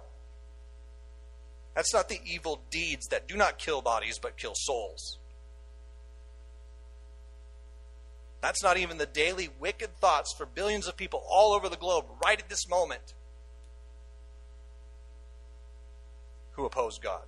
That's 1.75 1.93
not 1.93 2.09
the 2.09 2.19
evil 2.25 2.61
deeds 2.71 3.07
that 3.07 3.27
do 3.27 3.37
not 3.37 3.59
kill 3.59 3.81
bodies 3.81 4.19
but 4.19 4.37
kill 4.37 4.53
souls. 4.55 5.19
That's 8.45 8.61
not 8.61 8.77
even 8.77 8.99
the 8.99 9.07
daily 9.07 9.49
wicked 9.59 9.97
thoughts 9.97 10.31
for 10.31 10.45
billions 10.45 10.87
of 10.87 10.95
people 10.95 11.23
all 11.27 11.53
over 11.53 11.67
the 11.67 11.75
globe 11.75 12.05
right 12.23 12.39
at 12.39 12.47
this 12.47 12.69
moment 12.69 13.15
who 16.51 16.63
oppose 16.63 16.99
God. 16.99 17.23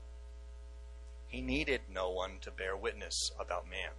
He 1.26 1.42
needed 1.42 1.82
no 1.92 2.12
one 2.12 2.34
to 2.42 2.52
bear 2.52 2.78
witness 2.78 3.32
about 3.40 3.68
man. 3.68 3.90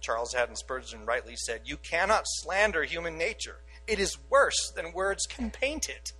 Charles 0.00 0.32
Haddon 0.32 0.56
Spurgeon 0.56 1.04
rightly 1.04 1.36
said, 1.36 1.60
You 1.66 1.76
cannot 1.76 2.24
slander 2.24 2.84
human 2.84 3.18
nature. 3.18 3.58
It 3.86 3.98
is 3.98 4.16
worse 4.30 4.72
than 4.74 4.94
words 4.94 5.26
can 5.26 5.50
paint 5.50 5.90
it. 5.90 6.14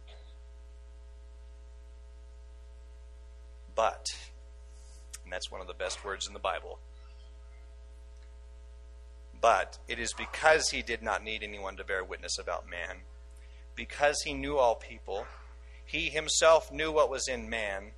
But, 3.75 4.05
and 5.25 5.33
that's 5.33 5.51
one 5.51 5.63
of 5.63 5.69
the 5.69 5.73
best 5.73 6.05
words 6.05 6.27
in 6.27 6.35
the 6.35 6.39
Bible, 6.39 6.81
but 9.45 9.77
it 9.89 9.99
is 9.99 10.15
because 10.15 10.71
he 10.71 10.81
did 10.81 11.03
not 11.03 11.23
need 11.23 11.43
anyone 11.43 11.77
to 11.77 11.85
bear 11.85 12.03
witness 12.03 12.39
about 12.39 12.65
man, 12.67 12.97
because 13.75 14.23
he 14.23 14.33
knew 14.33 14.57
all 14.57 14.75
people, 14.75 15.27
he 15.85 16.09
himself 16.09 16.73
knew 16.73 16.91
what 16.91 17.11
was 17.11 17.29
in 17.29 17.51
man, 17.51 17.91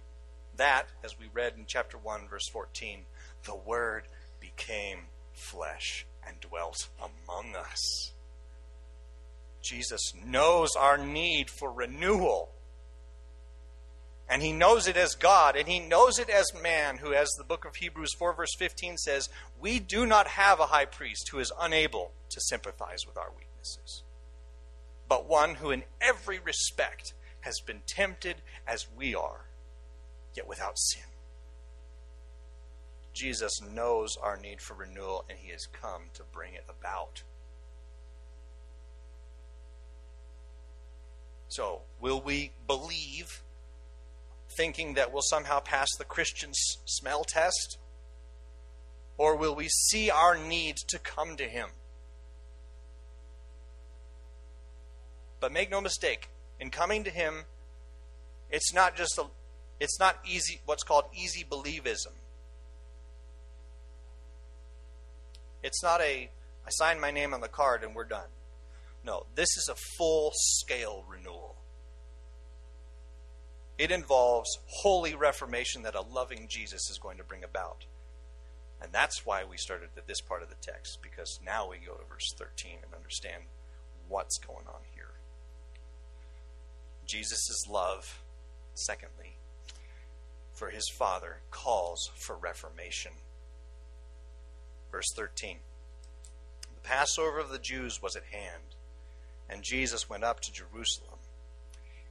that, 0.57 0.89
as 1.05 1.17
we 1.21 1.27
read 1.33 1.53
in 1.57 1.65
chapter 1.65 1.97
1, 1.97 2.27
verse 2.27 2.49
14, 2.49 3.03
the 3.45 3.55
Word 3.55 4.09
became 4.41 5.03
flesh 5.35 6.05
and 6.27 6.41
dwelt 6.41 6.89
among 6.99 7.55
us. 7.55 8.11
Jesus 9.63 10.13
knows 10.27 10.71
our 10.75 10.99
need 10.99 11.49
for 11.49 11.71
renewal. 11.71 12.51
And 14.29 14.43
he 14.43 14.53
knows 14.53 14.89
it 14.89 14.97
as 14.97 15.15
God, 15.15 15.55
and 15.57 15.69
he 15.69 15.79
knows 15.79 16.19
it 16.19 16.29
as 16.29 16.47
man, 16.61 16.97
who, 16.97 17.15
as 17.15 17.29
the 17.39 17.45
book 17.45 17.65
of 17.65 17.77
Hebrews 17.77 18.13
4, 18.19 18.35
verse 18.35 18.55
15 18.59 18.97
says, 18.97 19.29
we 19.61 19.79
do 19.79 20.05
not 20.05 20.27
have 20.27 20.59
a 20.59 20.67
high 20.67 20.85
priest 20.85 21.29
who 21.31 21.39
is 21.39 21.53
unable 21.61 22.11
to 22.31 22.41
sympathize 22.41 23.07
with 23.07 23.17
our 23.17 23.31
weaknesses, 23.31 24.03
but 25.09 25.29
one 25.29 25.57
who, 25.57 25.71
in 25.71 25.85
every 26.01 26.41
respect, 26.41 27.15
has 27.43 27.61
been 27.61 27.83
tempted 27.87 28.37
as 28.67 28.87
we 28.97 29.15
are, 29.15 29.47
yet 30.35 30.49
without 30.49 30.77
sin. 30.77 31.05
Jesus 33.15 33.63
knows 33.63 34.17
our 34.21 34.37
need 34.37 34.61
for 34.61 34.75
renewal, 34.75 35.25
and 35.31 35.39
he 35.39 35.53
has 35.53 35.67
come 35.67 36.03
to 36.15 36.23
bring 36.33 36.55
it 36.55 36.65
about. 36.69 37.23
So, 41.49 41.83
will 42.01 42.21
we 42.21 42.51
believe 42.67 43.43
thinking 44.57 44.95
that 44.95 45.13
we'll 45.13 45.23
somehow 45.23 45.61
pass 45.61 45.89
the 45.99 46.05
Christian 46.05 46.51
smell 46.53 47.25
test? 47.25 47.79
Or 49.19 49.37
will 49.37 49.55
we 49.55 49.69
see 49.69 50.11
our 50.11 50.37
need 50.37 50.77
to 50.89 50.99
come 50.99 51.37
to 51.37 51.45
Him? 51.45 51.69
But 55.41 55.53
make 55.53 55.71
no 55.71 55.81
mistake, 55.81 56.29
in 56.59 56.71
coming 56.71 57.05
to 57.05 57.11
Him, 57.11 57.45
it's 58.51 58.73
not 58.73 58.97
just 58.97 59.19
a, 59.19 59.25
it's 59.81 59.99
not 59.99 60.19
easy, 60.27 60.61
what's 60.67 60.83
called 60.83 61.05
easy 61.15 61.45
believism. 61.49 62.13
It's 65.63 65.83
not 65.83 66.01
a, 66.01 66.31
I 66.67 66.71
sign 66.71 67.01
my 67.01 67.11
name 67.11 67.35
on 67.35 67.41
the 67.41 67.49
card 67.49 67.83
and 67.83 67.95
we're 67.95 68.05
done. 68.05 68.29
No, 69.05 69.27
this 69.35 69.49
is 69.57 69.69
a 69.71 69.77
full 69.99 70.33
scale 70.35 71.05
renewal. 71.09 71.56
It 73.79 73.91
involves 73.91 74.59
holy 74.67 75.15
reformation 75.15 75.83
that 75.83 75.95
a 75.95 76.01
loving 76.01 76.47
Jesus 76.49 76.91
is 76.91 76.99
going 76.99 77.19
to 77.19 77.25
bring 77.25 77.45
about. 77.45 77.85
And 78.81 78.93
that's 78.93 79.25
why 79.25 79.45
we 79.45 79.57
started 79.57 79.91
at 79.97 80.07
this 80.07 80.21
part 80.21 80.43
of 80.43 80.49
the 80.49 80.55
text, 80.61 80.99
because 81.03 81.41
now 81.45 81.69
we 81.69 81.79
go 81.79 81.95
to 81.95 82.05
verse 82.09 82.35
13 82.37 82.79
and 82.83 82.95
understand 82.95 83.45
what's 84.09 84.39
going 84.39 84.67
on 84.67 84.81
here. 84.95 85.11
Jesus' 87.07 87.67
love, 87.69 88.23
secondly, 88.75 89.37
for 90.53 90.71
his 90.71 90.89
Father 90.89 91.39
calls 91.51 92.11
for 92.15 92.37
reformation. 92.37 93.13
Verse 94.91 95.13
13 95.15 95.59
The 96.75 96.89
Passover 96.89 97.39
of 97.39 97.51
the 97.51 97.59
Jews 97.59 98.03
was 98.03 98.17
at 98.17 98.25
hand, 98.25 98.75
and 99.49 99.63
Jesus 99.63 100.09
went 100.09 100.25
up 100.25 100.41
to 100.41 100.53
Jerusalem. 100.53 101.16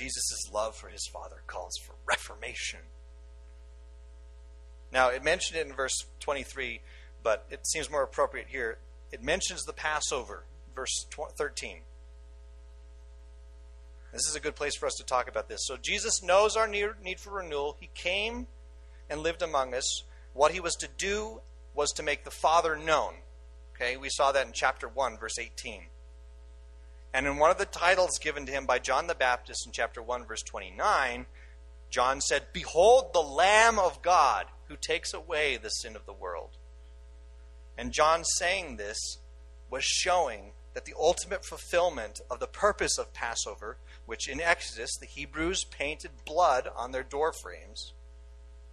Jesus' 0.00 0.50
love 0.50 0.74
for 0.74 0.88
his 0.88 1.06
Father 1.12 1.42
calls 1.46 1.76
for 1.84 1.94
reformation. 2.06 2.80
Now, 4.90 5.10
it 5.10 5.22
mentioned 5.22 5.60
it 5.60 5.66
in 5.66 5.74
verse 5.74 6.06
23, 6.20 6.80
but 7.22 7.44
it 7.50 7.66
seems 7.66 7.90
more 7.90 8.02
appropriate 8.02 8.46
here. 8.48 8.78
It 9.12 9.22
mentions 9.22 9.64
the 9.64 9.74
Passover, 9.74 10.44
verse 10.74 11.06
13. 11.36 11.80
This 14.10 14.26
is 14.26 14.34
a 14.34 14.40
good 14.40 14.56
place 14.56 14.74
for 14.74 14.86
us 14.86 14.94
to 14.94 15.04
talk 15.04 15.28
about 15.28 15.50
this. 15.50 15.60
So, 15.66 15.76
Jesus 15.76 16.22
knows 16.22 16.56
our 16.56 16.66
need 16.66 17.20
for 17.20 17.34
renewal. 17.34 17.76
He 17.78 17.90
came 17.94 18.46
and 19.10 19.20
lived 19.20 19.42
among 19.42 19.74
us. 19.74 20.04
What 20.32 20.52
he 20.52 20.60
was 20.60 20.76
to 20.76 20.88
do 20.96 21.42
was 21.74 21.90
to 21.92 22.02
make 22.02 22.24
the 22.24 22.30
Father 22.30 22.74
known. 22.74 23.16
Okay, 23.76 23.98
we 23.98 24.08
saw 24.08 24.32
that 24.32 24.46
in 24.46 24.52
chapter 24.54 24.88
1, 24.88 25.18
verse 25.18 25.38
18. 25.38 25.82
And 27.12 27.26
in 27.26 27.38
one 27.38 27.50
of 27.50 27.58
the 27.58 27.66
titles 27.66 28.18
given 28.18 28.46
to 28.46 28.52
him 28.52 28.66
by 28.66 28.78
John 28.78 29.06
the 29.06 29.14
Baptist 29.14 29.66
in 29.66 29.72
chapter 29.72 30.00
1, 30.00 30.26
verse 30.26 30.42
29, 30.42 31.26
John 31.90 32.20
said, 32.20 32.46
Behold 32.52 33.12
the 33.12 33.22
Lamb 33.22 33.78
of 33.78 34.00
God 34.00 34.46
who 34.68 34.76
takes 34.76 35.12
away 35.12 35.56
the 35.56 35.70
sin 35.70 35.96
of 35.96 36.06
the 36.06 36.12
world. 36.12 36.50
And 37.76 37.92
John 37.92 38.24
saying 38.24 38.76
this 38.76 39.18
was 39.70 39.84
showing 39.84 40.52
that 40.74 40.84
the 40.84 40.94
ultimate 40.98 41.44
fulfillment 41.44 42.20
of 42.30 42.38
the 42.38 42.46
purpose 42.46 42.96
of 42.96 43.12
Passover, 43.12 43.76
which 44.06 44.28
in 44.28 44.40
Exodus 44.40 44.96
the 44.96 45.06
Hebrews 45.06 45.64
painted 45.64 46.10
blood 46.24 46.68
on 46.76 46.92
their 46.92 47.02
door 47.02 47.32
frames, 47.32 47.92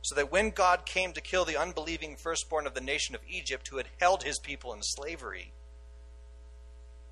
so 0.04 0.14
that 0.14 0.32
when 0.32 0.52
God 0.52 0.86
came 0.86 1.12
to 1.14 1.22
kill 1.22 1.44
the 1.44 1.58
unbelieving 1.58 2.16
firstborn 2.16 2.68
of 2.68 2.76
the 2.76 2.82
nation 2.82 3.16
of 3.16 3.22
Egypt 3.28 3.68
who 3.70 3.78
had 3.78 3.88
held 4.00 4.24
his 4.24 4.40
people 4.40 4.74
in 4.74 4.84
slavery, 4.84 5.52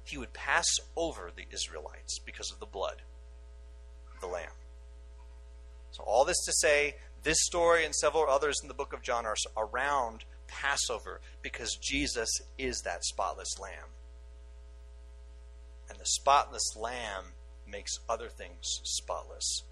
he 0.05 0.17
would 0.17 0.33
pass 0.33 0.65
over 0.95 1.31
the 1.35 1.45
Israelites 1.51 2.19
because 2.19 2.51
of 2.51 2.59
the 2.59 2.65
blood 2.65 3.01
the 4.21 4.27
Lamb. 4.27 4.51
So, 5.91 6.03
all 6.03 6.25
this 6.25 6.43
to 6.45 6.53
say, 6.53 6.95
this 7.23 7.37
story 7.41 7.85
and 7.85 7.95
several 7.95 8.29
others 8.29 8.59
in 8.61 8.67
the 8.67 8.73
book 8.73 8.93
of 8.93 9.01
John 9.01 9.25
are 9.25 9.35
around 9.57 10.25
Passover 10.47 11.21
because 11.41 11.77
Jesus 11.81 12.29
is 12.57 12.81
that 12.81 13.03
spotless 13.03 13.59
lamb. 13.59 13.89
And 15.89 15.99
the 15.99 16.05
spotless 16.05 16.75
lamb 16.75 17.33
makes 17.67 17.99
other 18.07 18.29
things 18.29 18.81
spotless. 18.83 19.63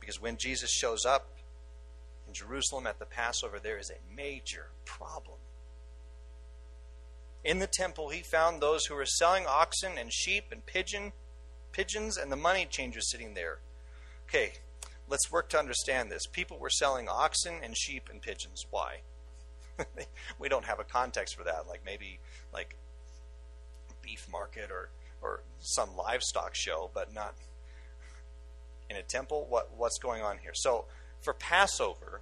Because 0.00 0.20
when 0.20 0.36
Jesus 0.36 0.70
shows 0.70 1.04
up 1.04 1.35
Jerusalem 2.36 2.86
at 2.86 2.98
the 2.98 3.06
Passover, 3.06 3.58
there 3.58 3.78
is 3.78 3.90
a 3.90 4.14
major 4.14 4.66
problem. 4.84 5.38
In 7.44 7.58
the 7.58 7.66
temple, 7.66 8.10
he 8.10 8.22
found 8.22 8.60
those 8.60 8.86
who 8.86 8.94
were 8.94 9.06
selling 9.06 9.44
oxen 9.46 9.92
and 9.98 10.12
sheep 10.12 10.46
and 10.50 10.66
pigeon, 10.66 11.12
pigeons 11.72 12.16
and 12.16 12.30
the 12.30 12.36
money 12.36 12.66
changers 12.68 13.10
sitting 13.10 13.34
there. 13.34 13.58
Okay, 14.28 14.54
let's 15.08 15.30
work 15.30 15.48
to 15.50 15.58
understand 15.58 16.10
this. 16.10 16.26
People 16.26 16.58
were 16.58 16.70
selling 16.70 17.08
oxen 17.08 17.54
and 17.62 17.76
sheep 17.76 18.08
and 18.10 18.20
pigeons. 18.20 18.66
Why? 18.70 19.00
we 20.38 20.48
don't 20.48 20.64
have 20.64 20.80
a 20.80 20.84
context 20.84 21.36
for 21.36 21.44
that. 21.44 21.68
Like 21.68 21.82
maybe 21.84 22.18
like 22.52 22.76
beef 24.02 24.26
market 24.30 24.70
or 24.70 24.90
or 25.22 25.42
some 25.60 25.96
livestock 25.96 26.54
show, 26.54 26.90
but 26.92 27.14
not 27.14 27.34
in 28.88 28.96
a 28.96 29.02
temple? 29.02 29.46
What, 29.48 29.70
what's 29.76 29.98
going 29.98 30.22
on 30.22 30.38
here? 30.38 30.52
So, 30.54 30.84
for 31.20 31.32
Passover, 31.34 32.20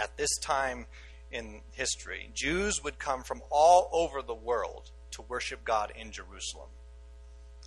at 0.00 0.16
this 0.16 0.36
time 0.38 0.86
in 1.30 1.60
history, 1.72 2.30
Jews 2.34 2.82
would 2.82 2.98
come 2.98 3.22
from 3.22 3.42
all 3.50 3.88
over 3.92 4.22
the 4.22 4.34
world 4.34 4.90
to 5.12 5.22
worship 5.22 5.64
God 5.64 5.92
in 5.94 6.10
Jerusalem 6.12 6.68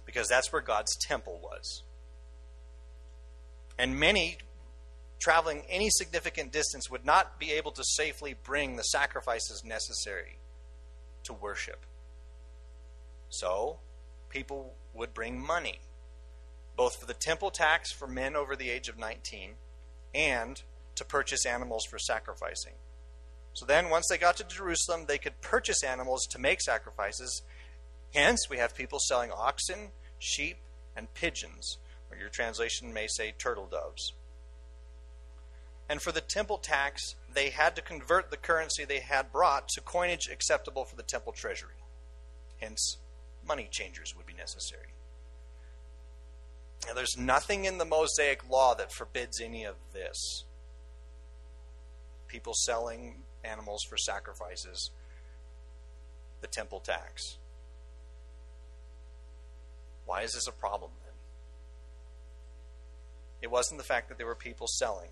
because 0.05 0.27
that's 0.27 0.51
where 0.51 0.61
God's 0.61 0.95
temple 0.97 1.39
was. 1.41 1.83
And 3.77 3.99
many 3.99 4.37
traveling 5.19 5.63
any 5.69 5.89
significant 5.89 6.51
distance 6.51 6.89
would 6.89 7.05
not 7.05 7.39
be 7.39 7.51
able 7.53 7.71
to 7.71 7.83
safely 7.83 8.35
bring 8.43 8.75
the 8.75 8.83
sacrifices 8.83 9.63
necessary 9.65 10.37
to 11.23 11.33
worship. 11.33 11.85
So, 13.29 13.79
people 14.29 14.73
would 14.93 15.13
bring 15.13 15.39
money 15.39 15.79
both 16.75 16.99
for 16.99 17.05
the 17.05 17.13
temple 17.13 17.51
tax 17.51 17.91
for 17.91 18.07
men 18.07 18.35
over 18.35 18.55
the 18.55 18.69
age 18.69 18.89
of 18.89 18.97
19 18.97 19.51
and 20.13 20.61
to 20.95 21.05
purchase 21.05 21.45
animals 21.45 21.85
for 21.89 21.99
sacrificing. 21.99 22.73
So 23.53 23.65
then, 23.65 23.89
once 23.89 24.07
they 24.09 24.17
got 24.17 24.37
to 24.37 24.43
Jerusalem, 24.43 25.05
they 25.07 25.17
could 25.17 25.41
purchase 25.41 25.83
animals 25.83 26.25
to 26.31 26.39
make 26.39 26.61
sacrifices. 26.61 27.43
Hence, 28.13 28.49
we 28.49 28.57
have 28.57 28.75
people 28.75 28.99
selling 28.99 29.31
oxen, 29.31 29.91
sheep, 30.17 30.57
and 30.95 31.13
pigeons, 31.13 31.77
or 32.09 32.17
your 32.17 32.29
translation 32.29 32.93
may 32.93 33.07
say 33.07 33.33
turtle 33.37 33.67
doves. 33.67 34.13
And 35.89 36.01
for 36.01 36.11
the 36.11 36.21
temple 36.21 36.57
tax, 36.57 37.15
they 37.31 37.49
had 37.49 37.75
to 37.75 37.81
convert 37.81 38.31
the 38.31 38.37
currency 38.37 38.85
they 38.85 38.99
had 38.99 39.31
brought 39.31 39.67
to 39.69 39.81
coinage 39.81 40.27
acceptable 40.31 40.85
for 40.85 40.95
the 40.95 41.03
temple 41.03 41.33
treasury. 41.33 41.75
Hence, 42.57 42.97
money 43.45 43.67
changers 43.69 44.15
would 44.15 44.25
be 44.25 44.33
necessary. 44.33 44.93
Now, 46.87 46.93
there's 46.93 47.17
nothing 47.17 47.65
in 47.65 47.77
the 47.77 47.85
Mosaic 47.85 48.49
law 48.49 48.73
that 48.75 48.91
forbids 48.91 49.39
any 49.39 49.63
of 49.63 49.75
this. 49.93 50.45
People 52.33 52.55
selling 52.55 53.17
animals 53.43 53.83
for 53.87 53.95
sacrifices, 53.95 54.89
the 56.41 56.47
temple 56.47 56.79
tax. 56.79 57.37
Why 60.07 60.23
is 60.23 60.33
this 60.33 60.47
a 60.47 60.51
problem 60.51 60.89
then? 61.03 61.13
It 63.43 63.51
wasn't 63.51 63.77
the 63.77 63.85
fact 63.85 64.09
that 64.09 64.17
there 64.17 64.25
were 64.25 64.33
people 64.33 64.65
selling. 64.67 65.11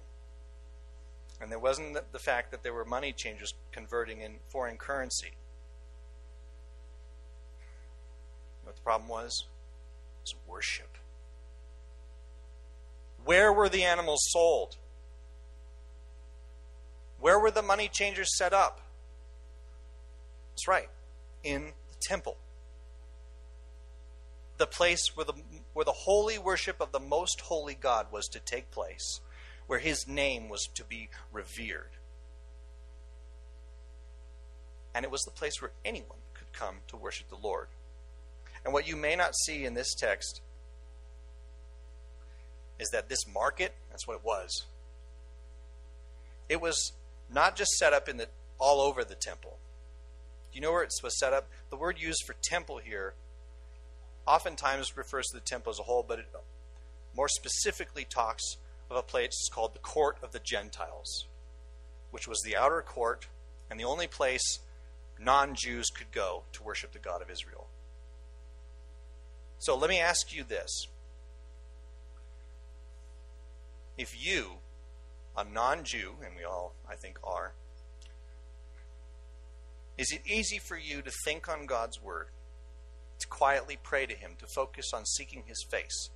And 1.39 1.51
it 1.51 1.61
wasn't 1.61 2.11
the 2.11 2.17
fact 2.17 2.49
that 2.49 2.63
there 2.63 2.73
were 2.73 2.85
money 2.85 3.13
changers 3.13 3.53
converting 3.71 4.21
in 4.21 4.37
foreign 4.47 4.77
currency. 4.77 5.33
what 8.63 8.75
the 8.75 8.81
problem 8.81 9.09
was? 9.09 9.45
It 10.17 10.21
was 10.23 10.35
worship. 10.47 10.97
Where 13.23 13.53
were 13.53 13.69
the 13.69 13.83
animals 13.83 14.25
sold? 14.31 14.77
Where 17.21 17.39
were 17.39 17.51
the 17.51 17.61
money 17.61 17.87
changers 17.87 18.35
set 18.35 18.51
up? 18.51 18.81
That's 20.51 20.67
right, 20.67 20.89
in 21.43 21.65
the 21.89 21.95
temple. 22.01 22.35
The 24.57 24.65
place 24.65 25.15
where 25.15 25.25
the, 25.25 25.33
where 25.73 25.85
the 25.85 25.91
holy 25.91 26.39
worship 26.39 26.81
of 26.81 26.91
the 26.91 26.99
most 26.99 27.41
holy 27.41 27.75
God 27.75 28.07
was 28.11 28.27
to 28.29 28.39
take 28.39 28.71
place, 28.71 29.21
where 29.67 29.79
his 29.79 30.07
name 30.07 30.49
was 30.49 30.67
to 30.75 30.83
be 30.83 31.09
revered. 31.31 31.91
And 34.93 35.05
it 35.05 35.11
was 35.11 35.21
the 35.21 35.31
place 35.31 35.61
where 35.61 35.71
anyone 35.85 36.19
could 36.33 36.51
come 36.51 36.77
to 36.87 36.97
worship 36.97 37.29
the 37.29 37.37
Lord. 37.41 37.67
And 38.65 38.73
what 38.73 38.87
you 38.87 38.95
may 38.95 39.15
not 39.15 39.35
see 39.35 39.63
in 39.63 39.75
this 39.75 39.93
text 39.93 40.41
is 42.79 42.89
that 42.89 43.09
this 43.09 43.27
market, 43.31 43.73
that's 43.91 44.07
what 44.07 44.15
it 44.15 44.25
was. 44.25 44.65
It 46.49 46.59
was 46.59 46.93
not 47.33 47.55
just 47.55 47.71
set 47.71 47.93
up 47.93 48.09
in 48.09 48.17
the 48.17 48.27
all 48.59 48.81
over 48.81 49.03
the 49.03 49.15
temple. 49.15 49.57
Do 50.51 50.57
you 50.57 50.61
know 50.61 50.71
where 50.71 50.83
it 50.83 50.93
was 51.01 51.17
set 51.17 51.33
up? 51.33 51.49
The 51.69 51.77
word 51.77 51.99
used 51.99 52.23
for 52.25 52.35
temple 52.43 52.79
here 52.83 53.13
oftentimes 54.27 54.95
refers 54.95 55.27
to 55.27 55.37
the 55.37 55.45
temple 55.45 55.71
as 55.71 55.79
a 55.79 55.83
whole, 55.83 56.05
but 56.07 56.19
it 56.19 56.25
more 57.15 57.27
specifically 57.27 58.05
talks 58.05 58.57
of 58.89 58.97
a 58.97 59.01
place 59.01 59.49
called 59.51 59.73
the 59.73 59.79
court 59.79 60.17
of 60.21 60.31
the 60.31 60.39
Gentiles, 60.39 61.25
which 62.11 62.27
was 62.27 62.41
the 62.41 62.55
outer 62.55 62.81
court 62.81 63.27
and 63.69 63.79
the 63.79 63.85
only 63.85 64.07
place 64.07 64.59
non 65.19 65.55
Jews 65.55 65.89
could 65.89 66.11
go 66.11 66.43
to 66.53 66.63
worship 66.63 66.91
the 66.91 66.99
God 66.99 67.21
of 67.21 67.29
Israel. 67.29 67.67
So 69.59 69.77
let 69.77 69.89
me 69.89 69.99
ask 69.99 70.35
you 70.35 70.43
this 70.43 70.87
if 73.97 74.25
you, 74.25 74.53
a 75.37 75.43
non 75.43 75.83
Jew, 75.83 76.15
and 76.23 76.35
we 76.35 76.43
all, 76.43 76.73
I 76.89 76.95
think, 76.95 77.17
are, 77.23 77.53
Is 79.97 80.11
it 80.11 80.21
easy 80.25 80.59
for 80.59 80.77
you 80.77 81.01
to 81.01 81.11
think 81.25 81.47
on 81.47 81.65
God's 81.65 82.01
word, 82.01 82.27
to 83.19 83.27
quietly 83.27 83.77
pray 83.81 84.05
to 84.05 84.15
Him, 84.15 84.31
to 84.39 84.47
focus 84.47 84.91
on 84.93 85.05
seeking 85.05 85.43
His 85.45 85.63
face? 85.69 86.09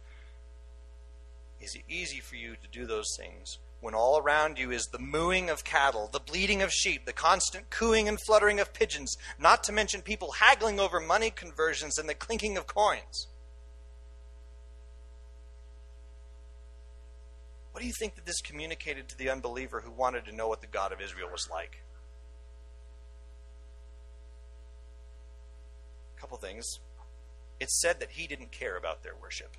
Is 1.61 1.75
it 1.75 1.83
easy 1.87 2.19
for 2.19 2.35
you 2.35 2.55
to 2.55 2.67
do 2.71 2.85
those 2.85 3.15
things 3.17 3.59
when 3.81 3.93
all 3.93 4.17
around 4.17 4.57
you 4.57 4.71
is 4.71 4.87
the 4.87 4.99
mooing 4.99 5.49
of 5.49 5.63
cattle, 5.63 6.09
the 6.11 6.19
bleating 6.19 6.61
of 6.61 6.71
sheep, 6.71 7.05
the 7.05 7.13
constant 7.13 7.69
cooing 7.69 8.07
and 8.07 8.19
fluttering 8.25 8.59
of 8.59 8.73
pigeons, 8.73 9.15
not 9.37 9.63
to 9.63 9.71
mention 9.71 10.01
people 10.01 10.31
haggling 10.31 10.79
over 10.79 10.99
money 10.99 11.29
conversions 11.29 11.97
and 11.97 12.09
the 12.09 12.15
clinking 12.15 12.57
of 12.57 12.65
coins? 12.65 13.27
What 17.75 17.81
do 17.81 17.87
you 17.87 17.93
think 17.99 18.15
that 18.15 18.25
this 18.25 18.39
communicated 18.39 19.09
to 19.09 19.17
the 19.17 19.29
unbeliever 19.29 19.81
who 19.81 19.91
wanted 19.91 20.23
to 20.27 20.31
know 20.33 20.47
what 20.47 20.61
the 20.61 20.67
God 20.67 20.93
of 20.93 21.01
Israel 21.01 21.27
was 21.29 21.49
like? 21.51 21.83
A 26.15 26.21
couple 26.21 26.37
things. 26.37 26.79
It 27.59 27.69
said 27.69 27.99
that 27.99 28.11
he 28.11 28.27
didn't 28.27 28.53
care 28.53 28.77
about 28.77 29.03
their 29.03 29.11
worship. 29.21 29.57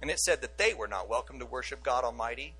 And 0.00 0.10
it 0.10 0.18
said 0.18 0.40
that 0.40 0.56
they 0.56 0.72
were 0.72 0.88
not 0.88 1.10
welcome 1.10 1.38
to 1.40 1.44
worship 1.44 1.82
God 1.82 2.04
Almighty. 2.04 2.54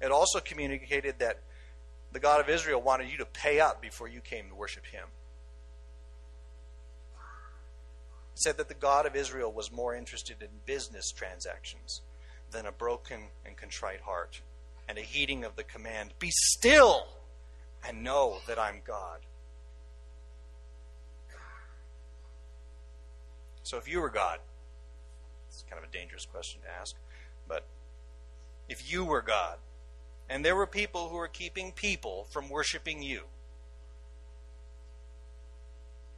It 0.00 0.10
also 0.10 0.40
communicated 0.40 1.20
that 1.20 1.38
the 2.10 2.18
God 2.18 2.40
of 2.40 2.48
Israel 2.48 2.82
wanted 2.82 3.12
you 3.12 3.18
to 3.18 3.24
pay 3.24 3.60
up 3.60 3.80
before 3.80 4.08
you 4.08 4.20
came 4.20 4.48
to 4.48 4.56
worship 4.56 4.86
Him. 4.86 5.06
It 7.14 8.25
said 8.36 8.58
that 8.58 8.68
the 8.68 8.74
God 8.74 9.06
of 9.06 9.16
Israel 9.16 9.50
was 9.50 9.72
more 9.72 9.94
interested 9.94 10.36
in 10.42 10.48
business 10.66 11.10
transactions 11.10 12.02
than 12.50 12.66
a 12.66 12.72
broken 12.72 13.20
and 13.44 13.56
contrite 13.56 14.02
heart 14.02 14.42
and 14.88 14.98
a 14.98 15.00
heeding 15.00 15.42
of 15.42 15.56
the 15.56 15.64
command 15.64 16.12
Be 16.18 16.30
still 16.30 17.06
and 17.86 18.04
know 18.04 18.38
that 18.46 18.58
I'm 18.58 18.82
God. 18.86 19.20
So 23.62 23.78
if 23.78 23.88
you 23.88 24.00
were 24.00 24.10
God, 24.10 24.38
it's 25.48 25.64
kind 25.68 25.82
of 25.82 25.88
a 25.88 25.92
dangerous 25.92 26.24
question 26.24 26.60
to 26.60 26.68
ask, 26.80 26.94
but 27.48 27.64
if 28.68 28.92
you 28.92 29.04
were 29.04 29.22
God, 29.22 29.56
and 30.28 30.44
there 30.44 30.54
were 30.54 30.66
people 30.66 31.08
who 31.08 31.16
were 31.16 31.28
keeping 31.28 31.72
people 31.72 32.26
from 32.30 32.48
worshiping 32.48 33.02
you, 33.02 33.22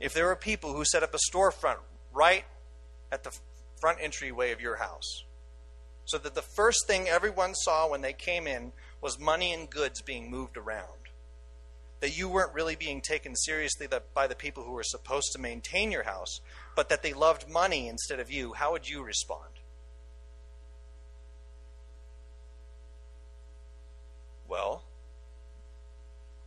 if 0.01 0.13
there 0.13 0.27
were 0.27 0.37
people 0.37 0.75
who 0.75 0.85
set 0.85 1.03
up 1.03 1.15
a 1.15 1.19
storefront 1.33 1.79
right 2.13 2.45
at 3.11 3.25
the 3.25 3.37
front 3.81 3.99
entryway 4.01 4.53
of 4.53 4.61
your 4.61 4.77
house, 4.77 5.25
so 6.05 6.19
that 6.19 6.35
the 6.35 6.43
first 6.43 6.87
thing 6.87 7.09
everyone 7.09 7.55
saw 7.55 7.89
when 7.89 8.01
they 8.01 8.13
came 8.13 8.47
in 8.47 8.73
was 9.01 9.19
money 9.19 9.53
and 9.53 9.71
goods 9.71 10.03
being 10.03 10.31
moved 10.31 10.57
around, 10.57 10.87
that 12.01 12.17
you 12.17 12.29
weren't 12.29 12.55
really 12.55 12.77
being 12.77 13.01
taken 13.01 13.35
seriously 13.35 13.87
by 14.15 14.27
the 14.27 14.35
people 14.35 14.65
who 14.65 14.73
were 14.73 14.83
supposed 14.83 15.33
to 15.33 15.41
maintain 15.41 15.91
your 15.91 16.05
house, 16.05 16.41
but 16.75 16.89
that 16.89 17.03
they 17.03 17.13
loved 17.13 17.49
money 17.49 17.89
instead 17.89 18.21
of 18.21 18.31
you, 18.31 18.53
how 18.53 18.73
would 18.73 18.89
you 18.89 19.03
respond? 19.03 19.51
Well, 24.49 24.85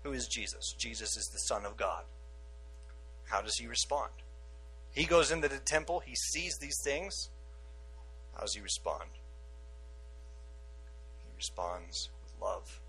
who 0.03 0.11
is 0.11 0.27
Jesus? 0.27 0.73
Jesus 0.79 1.15
is 1.15 1.29
the 1.31 1.37
Son 1.37 1.65
of 1.65 1.77
God. 1.77 2.03
How 3.29 3.41
does 3.41 3.57
he 3.57 3.67
respond? 3.67 4.11
He 4.93 5.05
goes 5.05 5.31
into 5.31 5.47
the 5.47 5.59
temple, 5.59 6.01
he 6.01 6.15
sees 6.15 6.57
these 6.57 6.77
things. 6.83 7.29
How 8.33 8.41
does 8.41 8.53
he 8.53 8.61
respond? 8.61 9.09
He 11.23 11.29
responds 11.35 12.09
with 12.23 12.33
love. 12.41 12.81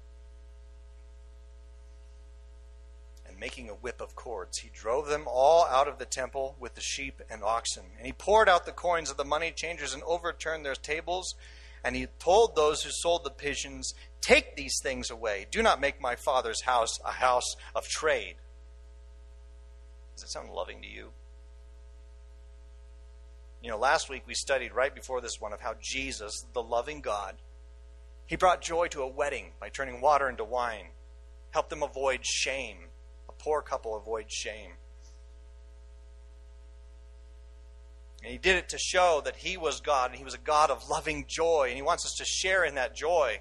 And 3.26 3.38
making 3.38 3.70
a 3.70 3.74
whip 3.74 4.00
of 4.00 4.16
cords. 4.16 4.58
He 4.58 4.70
drove 4.74 5.06
them 5.06 5.24
all 5.26 5.64
out 5.64 5.88
of 5.88 5.98
the 5.98 6.04
temple 6.04 6.56
with 6.58 6.74
the 6.74 6.80
sheep 6.80 7.22
and 7.30 7.42
oxen. 7.42 7.84
And 7.96 8.06
he 8.06 8.12
poured 8.12 8.48
out 8.48 8.66
the 8.66 8.72
coins 8.72 9.10
of 9.10 9.16
the 9.16 9.24
money 9.24 9.52
changers 9.54 9.94
and 9.94 10.02
overturned 10.02 10.66
their 10.66 10.74
tables. 10.74 11.34
And 11.84 11.96
he 11.96 12.06
told 12.18 12.54
those 12.54 12.82
who 12.82 12.90
sold 12.90 13.24
the 13.24 13.30
pigeons, 13.30 13.94
Take 14.20 14.54
these 14.54 14.78
things 14.82 15.10
away. 15.10 15.46
Do 15.50 15.62
not 15.62 15.80
make 15.80 16.00
my 16.00 16.16
father's 16.16 16.62
house 16.62 16.98
a 17.04 17.12
house 17.12 17.56
of 17.74 17.88
trade. 17.88 18.36
Does 20.14 20.24
it 20.24 20.30
sound 20.30 20.50
loving 20.50 20.82
to 20.82 20.88
you? 20.88 21.10
You 23.62 23.70
know, 23.70 23.78
last 23.78 24.10
week 24.10 24.24
we 24.26 24.34
studied 24.34 24.74
right 24.74 24.92
before 24.92 25.20
this 25.20 25.40
one 25.40 25.52
of 25.52 25.60
how 25.60 25.74
Jesus, 25.80 26.44
the 26.52 26.62
loving 26.62 27.00
God, 27.00 27.36
he 28.26 28.34
brought 28.34 28.60
joy 28.60 28.88
to 28.88 29.02
a 29.02 29.08
wedding 29.08 29.52
by 29.60 29.68
turning 29.68 30.00
water 30.00 30.28
into 30.28 30.42
wine, 30.42 30.86
helped 31.50 31.70
them 31.70 31.82
avoid 31.82 32.26
shame, 32.26 32.78
a 33.28 33.32
poor 33.32 33.62
couple 33.62 33.96
avoid 33.96 34.24
shame. 34.28 34.72
And 38.22 38.32
he 38.32 38.38
did 38.38 38.56
it 38.56 38.68
to 38.70 38.78
show 38.78 39.20
that 39.24 39.36
he 39.36 39.56
was 39.56 39.80
God 39.80 40.10
and 40.10 40.18
he 40.18 40.24
was 40.24 40.34
a 40.34 40.38
God 40.38 40.70
of 40.70 40.88
loving 40.88 41.26
joy, 41.28 41.66
and 41.68 41.76
he 41.76 41.82
wants 41.82 42.04
us 42.04 42.14
to 42.18 42.24
share 42.24 42.64
in 42.64 42.74
that 42.74 42.96
joy. 42.96 43.40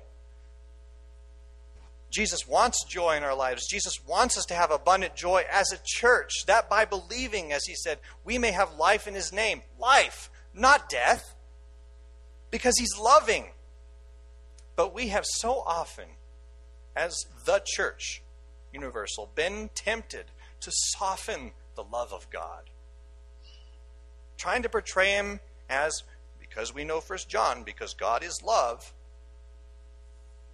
Jesus 2.12 2.46
wants 2.46 2.84
joy 2.84 3.16
in 3.16 3.24
our 3.24 3.36
lives. 3.36 3.68
Jesus 3.68 4.06
wants 4.06 4.38
us 4.38 4.46
to 4.46 4.54
have 4.54 4.70
abundant 4.70 5.16
joy 5.16 5.46
as 5.50 5.72
a 5.72 5.80
church. 5.84 6.46
That 6.46 6.70
by 6.70 6.84
believing, 6.84 7.54
as 7.54 7.64
he 7.66 7.74
said, 7.74 8.00
we 8.26 8.38
may 8.38 8.52
have 8.52 8.76
life 8.76 9.08
in 9.08 9.14
his 9.14 9.32
name. 9.32 9.62
Life, 9.80 10.30
not 10.54 10.90
death. 10.90 11.36
Because 12.52 12.78
he's 12.78 13.00
loving. 13.00 13.46
But 14.76 14.94
we 14.94 15.08
have 15.08 15.26
so 15.26 15.64
often, 15.66 16.08
as 16.96 17.16
the 17.46 17.62
church, 17.66 18.22
universal, 18.74 19.30
been 19.34 19.70
tempted 19.74 20.26
to 20.60 20.72
soften 20.72 21.52
the 21.76 21.84
love 21.84 22.12
of 22.12 22.30
God. 22.30 22.64
Trying 24.38 24.64
to 24.64 24.70
portray 24.70 25.12
him 25.12 25.40
as, 25.70 26.04
because 26.40 26.74
we 26.74 26.84
know 26.84 27.00
First 27.00 27.30
John, 27.30 27.64
because 27.64 27.94
God 27.94 28.22
is 28.24 28.42
love, 28.44 28.94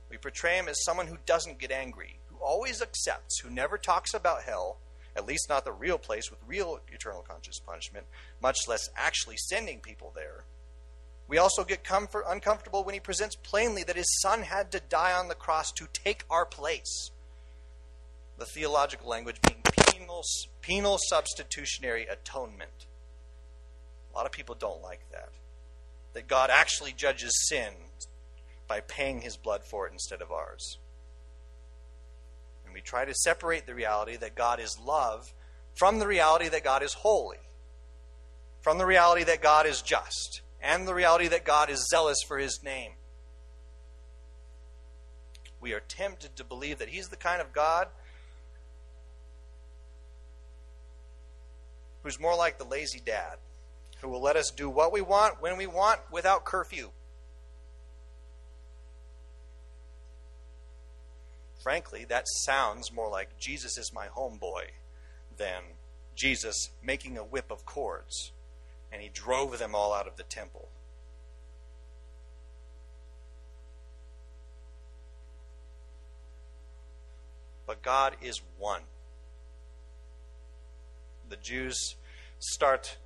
we 0.10 0.18
portray 0.18 0.56
him 0.56 0.68
as 0.68 0.84
someone 0.84 1.08
who 1.08 1.18
doesn't 1.26 1.60
get 1.60 1.72
angry, 1.72 2.20
who 2.28 2.38
always 2.38 2.82
accepts, 2.82 3.40
who 3.40 3.50
never 3.50 3.78
talks 3.78 4.14
about 4.14 4.44
hell, 4.44 4.78
at 5.16 5.26
least 5.26 5.50
not 5.50 5.66
the 5.66 5.72
real 5.72 5.98
place 5.98 6.30
with 6.30 6.40
real 6.46 6.80
eternal 6.92 7.26
conscious 7.28 7.60
punishment, 7.60 8.06
much 8.42 8.68
less 8.68 8.90
actually 8.96 9.38
sending 9.38 9.80
people 9.80 10.12
there. 10.16 10.44
We 11.28 11.38
also 11.38 11.64
get 11.64 11.84
comfort, 11.84 12.24
uncomfortable 12.28 12.84
when 12.84 12.94
he 12.94 13.00
presents 13.00 13.36
plainly 13.36 13.84
that 13.84 13.98
his 13.98 14.20
son 14.22 14.44
had 14.44 14.72
to 14.72 14.80
die 14.80 15.14
on 15.14 15.28
the 15.28 15.36
cross 15.36 15.72
to 15.74 15.88
take 15.92 16.24
our 16.30 16.46
place 16.46 17.12
the 18.38 18.46
theological 18.46 19.10
language 19.10 19.38
being 19.42 19.62
penal, 19.64 20.22
penal 20.62 20.98
substitutionary 21.10 22.06
atonement. 22.06 22.86
A 24.12 24.16
lot 24.16 24.26
of 24.26 24.32
people 24.32 24.56
don't 24.56 24.82
like 24.82 25.02
that. 25.12 25.30
That 26.14 26.28
God 26.28 26.50
actually 26.52 26.94
judges 26.94 27.34
sin 27.48 27.74
by 28.68 28.82
paying 28.82 29.22
his 29.22 29.38
blood 29.38 29.64
for 29.64 29.88
it 29.88 29.94
instead 29.94 30.22
of 30.22 30.32
ours. 30.32 30.78
And 32.66 32.74
we 32.74 32.82
try 32.82 33.06
to 33.06 33.14
separate 33.14 33.66
the 33.66 33.74
reality 33.74 34.18
that 34.18 34.36
God 34.36 34.60
is 34.60 34.78
love 34.80 35.34
from 35.74 36.00
the 36.00 36.08
reality 36.08 36.50
that 36.50 36.64
God 36.64 36.84
is 36.84 36.94
holy, 36.94 37.38
from 38.62 38.78
the 38.78 38.86
reality 38.86 39.24
that 39.24 39.42
God 39.42 39.66
is 39.66 39.82
just, 39.82 40.42
and 40.62 40.88
the 40.88 40.94
reality 40.94 41.28
that 41.28 41.46
God 41.46 41.70
is 41.70 41.88
zealous 41.90 42.18
for 42.28 42.38
his 42.38 42.62
name. 42.64 42.94
We 45.62 45.74
are 45.74 45.80
tempted 45.80 46.36
to 46.36 46.44
believe 46.44 46.80
that 46.80 46.90
he's 46.90 47.10
the 47.10 47.16
kind 47.16 47.42
of 47.42 47.54
God 47.54 47.88
who's 52.04 52.20
more 52.20 52.36
like 52.36 52.58
the 52.58 52.66
lazy 52.66 53.02
dad, 53.06 53.38
who 54.02 54.10
will 54.10 54.22
let 54.22 54.36
us 54.36 54.50
do 54.50 54.70
what 54.70 54.92
we 54.92 55.02
want, 55.02 55.42
when 55.42 55.58
we 55.58 55.68
want, 55.68 56.00
without 56.12 56.46
curfew. 56.46 56.90
Frankly, 61.68 62.06
that 62.06 62.30
sounds 62.30 62.94
more 62.94 63.10
like 63.10 63.38
Jesus 63.38 63.78
is 63.78 63.92
my 63.94 64.08
homeboy 64.08 64.68
than 65.36 65.64
Jesus 66.16 66.70
making 66.82 67.18
a 67.18 67.26
whip 67.26 67.52
of 67.52 67.66
cords, 67.66 68.32
and 68.90 69.02
he 69.02 69.10
drove 69.10 69.60
them 69.60 69.76
all 69.76 69.94
out 69.94 70.08
of 70.08 70.16
the 70.16 70.24
temple. 70.24 70.70
But 77.66 77.82
God 77.82 78.16
is 78.22 78.42
one 78.58 78.84
the 81.28 81.36
Jews 81.36 81.98
start 82.40 82.98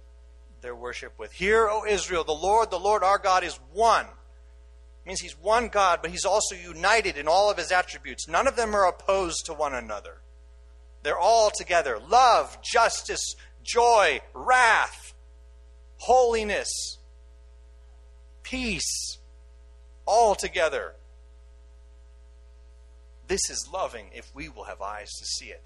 their 0.62 0.76
worship 0.76 1.18
with 1.18 1.32
Hear, 1.32 1.68
O 1.68 1.84
Israel, 1.84 2.24
the 2.24 2.32
Lord, 2.32 2.70
the 2.70 2.78
Lord 2.78 3.02
our 3.02 3.18
God 3.18 3.44
is 3.44 3.60
one. 3.74 4.06
Means 5.06 5.22
he's 5.22 5.38
one 5.38 5.68
God, 5.68 6.00
but 6.02 6.12
he's 6.12 6.26
also 6.26 6.56
united 6.56 7.18
in 7.18 7.28
all 7.28 7.50
of 7.50 7.58
his 7.58 7.72
attributes. 7.72 8.28
None 8.28 8.48
of 8.48 8.56
them 8.56 8.76
are 8.76 8.88
opposed 8.88 9.46
to 9.48 9.54
one 9.54 9.74
another. 9.74 10.18
They're 11.04 11.18
all 11.18 11.50
together 11.50 12.00
love, 12.00 12.62
justice, 12.62 13.36
joy, 13.64 14.22
wrath, 14.34 15.14
holiness, 15.98 17.00
peace, 18.44 19.18
all 20.06 20.36
together. 20.36 20.94
This 23.28 23.50
is 23.50 23.70
loving 23.74 24.08
if 24.14 24.30
we 24.36 24.50
will 24.50 24.66
have 24.66 24.82
eyes 24.82 25.10
to 25.10 25.26
see 25.26 25.48
it. 25.48 25.64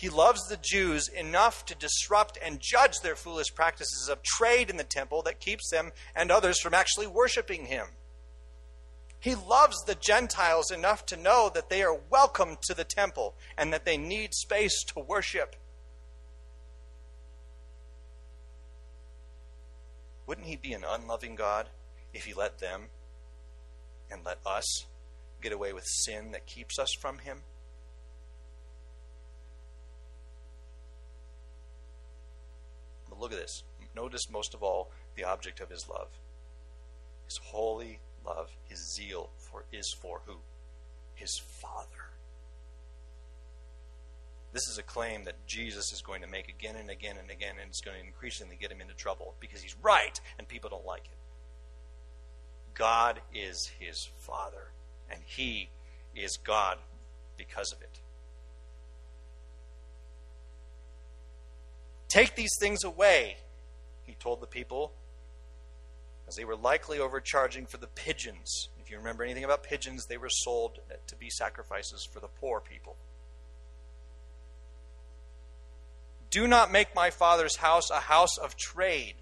He 0.00 0.08
loves 0.08 0.48
the 0.48 0.56
Jews 0.56 1.08
enough 1.08 1.66
to 1.66 1.74
disrupt 1.74 2.38
and 2.42 2.58
judge 2.58 3.00
their 3.00 3.14
foolish 3.14 3.54
practices 3.54 4.08
of 4.08 4.22
trade 4.22 4.70
in 4.70 4.78
the 4.78 4.82
temple 4.82 5.20
that 5.24 5.40
keeps 5.40 5.68
them 5.68 5.92
and 6.16 6.30
others 6.30 6.58
from 6.58 6.72
actually 6.72 7.06
worshiping 7.06 7.66
him. 7.66 7.84
He 9.18 9.34
loves 9.34 9.76
the 9.84 9.94
Gentiles 9.94 10.70
enough 10.70 11.04
to 11.04 11.18
know 11.18 11.50
that 11.52 11.68
they 11.68 11.82
are 11.82 12.00
welcome 12.08 12.56
to 12.62 12.72
the 12.72 12.82
temple 12.82 13.34
and 13.58 13.74
that 13.74 13.84
they 13.84 13.98
need 13.98 14.32
space 14.32 14.82
to 14.84 15.00
worship. 15.00 15.54
Wouldn't 20.26 20.46
he 20.46 20.56
be 20.56 20.72
an 20.72 20.84
unloving 20.88 21.34
God 21.34 21.68
if 22.14 22.24
he 22.24 22.32
let 22.32 22.58
them 22.58 22.84
and 24.10 24.24
let 24.24 24.38
us 24.46 24.86
get 25.42 25.52
away 25.52 25.74
with 25.74 25.84
sin 25.84 26.30
that 26.30 26.46
keeps 26.46 26.78
us 26.78 26.94
from 26.98 27.18
him? 27.18 27.42
Look 33.20 33.32
at 33.32 33.38
this. 33.38 33.62
Notice 33.94 34.30
most 34.30 34.54
of 34.54 34.62
all 34.62 34.90
the 35.16 35.24
object 35.24 35.60
of 35.60 35.70
his 35.70 35.88
love. 35.88 36.08
His 37.26 37.38
holy 37.44 38.00
love, 38.24 38.50
his 38.68 38.94
zeal 38.94 39.30
for 39.36 39.64
is 39.72 39.94
for 40.00 40.20
who? 40.26 40.36
His 41.14 41.40
Father. 41.60 41.86
This 44.52 44.66
is 44.68 44.78
a 44.78 44.82
claim 44.82 45.24
that 45.24 45.46
Jesus 45.46 45.92
is 45.92 46.02
going 46.02 46.22
to 46.22 46.28
make 46.28 46.48
again 46.48 46.74
and 46.76 46.90
again 46.90 47.16
and 47.20 47.30
again, 47.30 47.54
and 47.60 47.68
it's 47.68 47.80
going 47.80 48.00
to 48.00 48.04
increasingly 48.04 48.56
get 48.60 48.72
him 48.72 48.80
into 48.80 48.94
trouble 48.94 49.34
because 49.38 49.62
he's 49.62 49.76
right 49.80 50.20
and 50.38 50.48
people 50.48 50.70
don't 50.70 50.86
like 50.86 51.04
it. 51.04 51.18
God 52.74 53.20
is 53.32 53.70
his 53.78 54.08
Father, 54.18 54.72
and 55.10 55.20
he 55.24 55.68
is 56.16 56.36
God 56.42 56.78
because 57.36 57.72
of 57.72 57.82
it. 57.82 58.00
Take 62.10 62.34
these 62.34 62.56
things 62.58 62.82
away, 62.82 63.36
he 64.02 64.14
told 64.14 64.40
the 64.40 64.46
people, 64.46 64.92
as 66.26 66.34
they 66.34 66.44
were 66.44 66.56
likely 66.56 66.98
overcharging 66.98 67.66
for 67.66 67.76
the 67.76 67.86
pigeons. 67.86 68.68
If 68.80 68.90
you 68.90 68.98
remember 68.98 69.22
anything 69.22 69.44
about 69.44 69.62
pigeons, 69.62 70.06
they 70.06 70.18
were 70.18 70.28
sold 70.28 70.80
to 71.06 71.16
be 71.16 71.30
sacrifices 71.30 72.06
for 72.12 72.18
the 72.18 72.26
poor 72.26 72.60
people. 72.60 72.96
Do 76.30 76.48
not 76.48 76.72
make 76.72 76.94
my 76.94 77.10
father's 77.10 77.56
house 77.56 77.90
a 77.90 78.00
house 78.00 78.36
of 78.38 78.56
trade. 78.56 79.14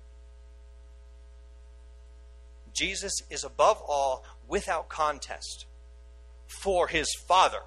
Jesus 2.75 3.13
is 3.31 3.45
above 3.45 3.83
all, 3.87 4.25
without 4.47 4.89
contest, 4.89 5.67
for 6.47 6.87
his 6.89 7.09
Father. 7.27 7.63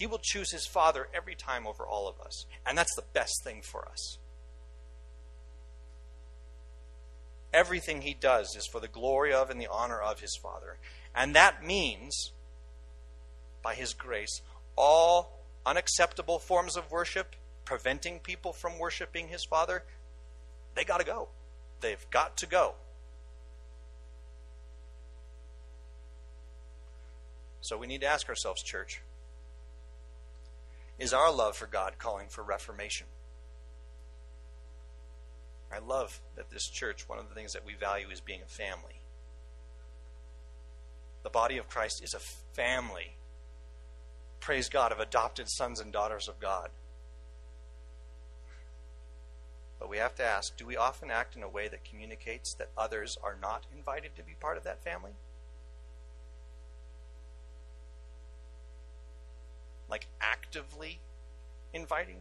He 0.00 0.06
will 0.06 0.20
choose 0.22 0.50
his 0.50 0.66
Father 0.66 1.08
every 1.12 1.34
time 1.34 1.66
over 1.66 1.86
all 1.86 2.08
of 2.08 2.18
us. 2.24 2.46
And 2.66 2.76
that's 2.76 2.96
the 2.96 3.04
best 3.12 3.44
thing 3.44 3.60
for 3.60 3.86
us. 3.86 4.16
Everything 7.52 8.00
he 8.00 8.14
does 8.14 8.56
is 8.56 8.66
for 8.66 8.80
the 8.80 8.88
glory 8.88 9.34
of 9.34 9.50
and 9.50 9.60
the 9.60 9.68
honor 9.70 10.00
of 10.00 10.20
his 10.20 10.38
Father. 10.42 10.78
And 11.14 11.36
that 11.36 11.66
means, 11.66 12.32
by 13.62 13.74
his 13.74 13.92
grace, 13.92 14.40
all 14.74 15.38
unacceptable 15.66 16.38
forms 16.38 16.78
of 16.78 16.90
worship, 16.90 17.36
preventing 17.66 18.20
people 18.20 18.54
from 18.54 18.78
worshiping 18.78 19.28
his 19.28 19.44
Father, 19.44 19.84
they 20.76 20.84
got 20.84 21.00
to 21.00 21.06
go. 21.06 21.28
They've 21.82 22.06
got 22.10 22.38
to 22.38 22.46
go. 22.46 22.72
So 27.60 27.76
we 27.76 27.86
need 27.86 28.00
to 28.00 28.06
ask 28.06 28.30
ourselves, 28.30 28.62
church, 28.62 29.02
is 31.00 31.14
our 31.14 31.32
love 31.32 31.56
for 31.56 31.66
God 31.66 31.94
calling 31.98 32.28
for 32.28 32.44
reformation? 32.44 33.06
I 35.72 35.78
love 35.78 36.20
that 36.36 36.50
this 36.50 36.68
church, 36.68 37.08
one 37.08 37.18
of 37.18 37.28
the 37.28 37.34
things 37.34 37.54
that 37.54 37.64
we 37.64 37.74
value 37.74 38.10
is 38.10 38.20
being 38.20 38.42
a 38.42 38.48
family. 38.48 39.00
The 41.22 41.30
body 41.30 41.56
of 41.58 41.68
Christ 41.68 42.02
is 42.04 42.12
a 42.12 42.20
family. 42.54 43.16
Praise 44.40 44.68
God, 44.68 44.92
of 44.92 45.00
adopted 45.00 45.48
sons 45.48 45.80
and 45.80 45.92
daughters 45.92 46.28
of 46.28 46.38
God. 46.38 46.70
But 49.78 49.88
we 49.88 49.96
have 49.96 50.14
to 50.16 50.24
ask 50.24 50.56
do 50.56 50.66
we 50.66 50.76
often 50.76 51.10
act 51.10 51.34
in 51.34 51.42
a 51.42 51.48
way 51.48 51.66
that 51.68 51.84
communicates 51.84 52.54
that 52.54 52.70
others 52.76 53.16
are 53.22 53.38
not 53.40 53.64
invited 53.74 54.14
to 54.16 54.22
be 54.22 54.34
part 54.38 54.58
of 54.58 54.64
that 54.64 54.84
family? 54.84 55.12
Like 59.90 60.06
actively 60.20 61.00
inviting? 61.72 62.20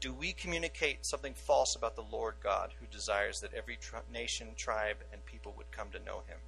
Do 0.00 0.12
we 0.12 0.32
communicate 0.32 1.06
something 1.06 1.34
false 1.34 1.74
about 1.74 1.96
the 1.96 2.04
Lord 2.10 2.34
God 2.42 2.72
who 2.78 2.86
desires 2.86 3.40
that 3.40 3.54
every 3.54 3.78
nation, 4.12 4.48
tribe, 4.56 4.98
and 5.12 5.24
people 5.24 5.54
would 5.56 5.70
come 5.72 5.88
to 5.90 5.98
know 5.98 6.22
him? 6.26 6.38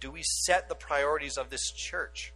Do 0.00 0.10
we 0.10 0.22
set 0.22 0.68
the 0.68 0.74
priorities 0.74 1.38
of 1.38 1.48
this 1.48 1.70
church 1.70 2.32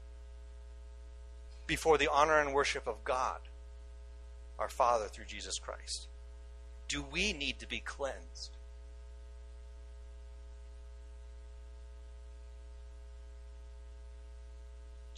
before 1.66 1.99
the 1.99 2.09
honor 2.11 2.38
and 2.40 2.55
worship 2.55 2.87
of 2.87 3.05
God, 3.05 3.40
our 4.59 4.71
Father, 4.71 5.07
through 5.07 5.27
Jesus 5.27 5.59
Christ? 5.59 6.09
Do 6.87 7.03
we 7.03 7.33
need 7.33 7.59
to 7.59 7.68
be 7.68 7.81
cleansed? 7.81 8.57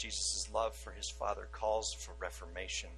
Jesus' 0.01 0.49
love 0.53 0.75
for 0.75 0.93
his 0.93 1.11
Father 1.11 1.47
calls 1.53 1.93
for 1.93 2.13
reformation. 2.19 2.89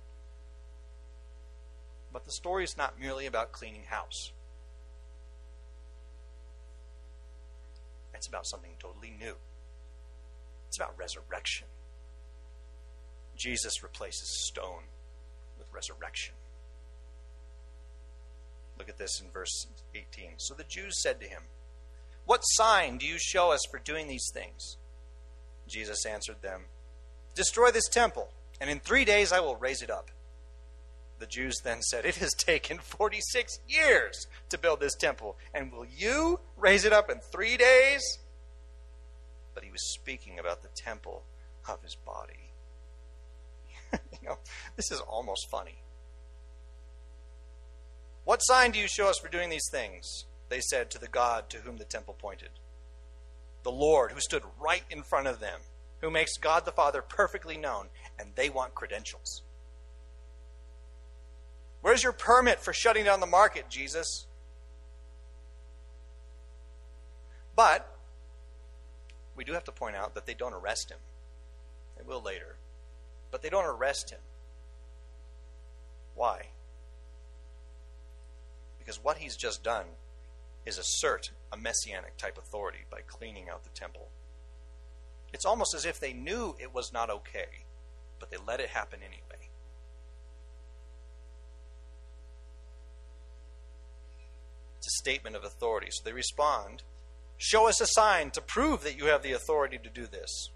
But 2.13 2.25
the 2.25 2.31
story 2.31 2.63
is 2.63 2.77
not 2.77 3.01
merely 3.01 3.27
about 3.27 3.51
cleaning 3.51 3.85
house. 3.89 4.31
It's 8.15 8.29
about 8.29 8.47
something 8.47 8.71
totally 8.79 9.13
new. 9.19 9.35
It's 10.69 10.79
about 10.79 10.97
resurrection. 10.97 11.67
Jesus 13.37 13.83
replaces 13.83 14.47
stone 14.47 14.85
with 15.59 15.67
resurrection. 15.75 16.35
Look 18.79 18.89
at 18.89 18.99
this 18.99 19.21
in 19.21 19.29
verse 19.33 19.67
18. 19.93 20.35
So 20.37 20.55
the 20.55 20.63
Jews 20.63 21.03
said 21.03 21.21
to 21.21 21.27
him, 21.27 21.43
What 22.27 22.43
sign 22.43 22.99
do 22.99 23.07
you 23.07 23.17
show 23.19 23.51
us 23.51 23.63
for 23.69 23.81
doing 23.81 24.07
these 24.07 24.31
things? 24.33 24.77
Jesus 25.67 26.07
answered 26.07 26.43
them, 26.43 26.67
Destroy 27.35 27.71
this 27.71 27.89
temple, 27.89 28.31
and 28.61 28.69
in 28.69 28.81
three 28.81 29.05
days 29.05 29.33
I 29.33 29.41
will 29.41 29.57
raise 29.57 29.83
it 29.83 29.91
up. 29.91 30.11
The 31.19 31.27
Jews 31.27 31.61
then 31.63 31.83
said, 31.83 32.05
It 32.05 32.17
has 32.17 32.33
taken 32.37 32.79
46 32.79 33.61
years 33.69 34.27
to 34.51 34.59
build 34.59 34.81
this 34.81 34.95
temple, 34.95 35.37
and 35.55 35.73
will 35.73 35.87
you 35.87 36.41
raise 36.57 36.85
it 36.85 36.93
up 36.93 37.11
in 37.11 37.21
three 37.21 37.57
days? 37.57 38.03
But 39.55 39.65
he 39.65 39.71
was 39.71 39.93
speaking 39.95 40.39
about 40.39 40.63
the 40.63 40.69
temple 40.75 41.23
of 41.69 41.83
his 41.83 41.95
body. 41.95 42.51
you 43.93 44.29
know, 44.29 44.39
this 44.77 44.91
is 44.91 45.01
almost 45.01 45.49
funny. 45.51 45.77
What 48.25 48.39
sign 48.39 48.71
do 48.71 48.79
you 48.79 48.89
show 48.89 49.09
us 49.09 49.19
for 49.19 49.29
doing 49.29 49.51
these 49.51 49.69
things? 49.71 50.25
They 50.49 50.61
said 50.61 50.91
to 50.91 50.99
the 50.99 51.09
God 51.09 51.51
to 51.51 51.59
whom 51.59 51.79
the 51.79 51.85
temple 51.85 52.15
pointed. 52.19 52.51
The 53.63 53.73
Lord, 53.73 54.13
who 54.13 54.21
stood 54.21 54.43
right 54.61 54.85
in 54.91 55.03
front 55.03 55.27
of 55.27 55.41
them 55.41 55.61
who 56.03 56.11
makes 56.11 56.37
God 56.37 56.65
the 56.65 56.73
Father 56.73 57.01
perfectly 57.01 57.57
known, 57.57 57.87
and 58.19 58.31
they 58.35 58.51
want 58.51 58.75
credentials. 58.75 59.43
Where's 61.81 62.03
your 62.03 62.13
permit 62.13 62.61
for 62.61 62.73
shutting 62.73 63.05
down 63.05 63.21
the 63.21 63.27
market, 63.27 63.71
Jesus? 63.71 64.27
But 67.57 67.89
we 69.37 69.45
do 69.45 69.53
have 69.53 69.65
to 69.65 69.73
point 69.73 69.97
out 69.97 70.15
that 70.15 70.27
they 70.27 70.35
don't 70.35 70.53
arrest 70.53 70.91
him. 70.91 70.99
They 71.97 72.05
will 72.05 72.23
later. 72.23 72.57
But 73.31 73.43
they 73.43 73.49
don't 73.49 73.65
arrest 73.65 74.11
him. 74.11 74.21
Why? 76.15 76.49
Because 78.79 79.03
what 79.03 79.19
he's 79.19 79.37
just 79.37 79.63
done 79.63 79.87
is 80.67 80.79
assert 80.79 81.31
a 81.53 81.57
messianic 81.57 82.17
type 82.17 82.39
authority 82.39 82.81
by 82.91 83.01
cleaning 83.07 83.49
out 83.49 83.65
the 83.65 83.71
temple. 83.71 84.09
It's 85.33 85.45
almost 85.45 85.75
as 85.75 85.85
if 85.85 85.99
they 85.99 86.13
knew 86.13 86.55
it 86.61 86.75
was 86.75 86.93
not 86.93 87.11
okay, 87.11 87.65
but 88.21 88.31
they 88.31 88.37
let 88.47 88.61
it 88.61 88.69
happen 88.69 89.01
anyway. 89.03 89.49
It's 94.79 94.89
a 94.89 94.99
statement 95.03 95.37
of 95.37 95.45
authority. 95.45 95.89
So 95.91 96.03
they 96.05 96.13
respond 96.13 96.83
Show 97.45 97.69
us 97.69 97.81
a 97.81 97.87
sign 97.89 98.31
to 98.31 98.41
prove 98.41 98.85
that 98.85 98.97
you 98.97 99.07
have 99.07 99.25
the 99.25 99.33
authority 99.33 99.77
to 99.77 99.91
do 99.91 100.07
this. 100.07 100.51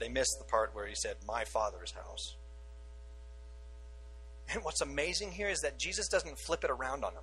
They 0.00 0.08
missed 0.08 0.36
the 0.40 0.50
part 0.50 0.74
where 0.74 0.88
he 0.88 0.96
said, 0.96 1.14
My 1.24 1.44
father's 1.44 1.92
house. 1.92 2.34
And 4.52 4.64
what's 4.64 4.80
amazing 4.80 5.30
here 5.30 5.48
is 5.48 5.60
that 5.60 5.78
Jesus 5.78 6.08
doesn't 6.08 6.40
flip 6.40 6.64
it 6.64 6.70
around 6.70 7.04
on 7.04 7.14
them. 7.14 7.22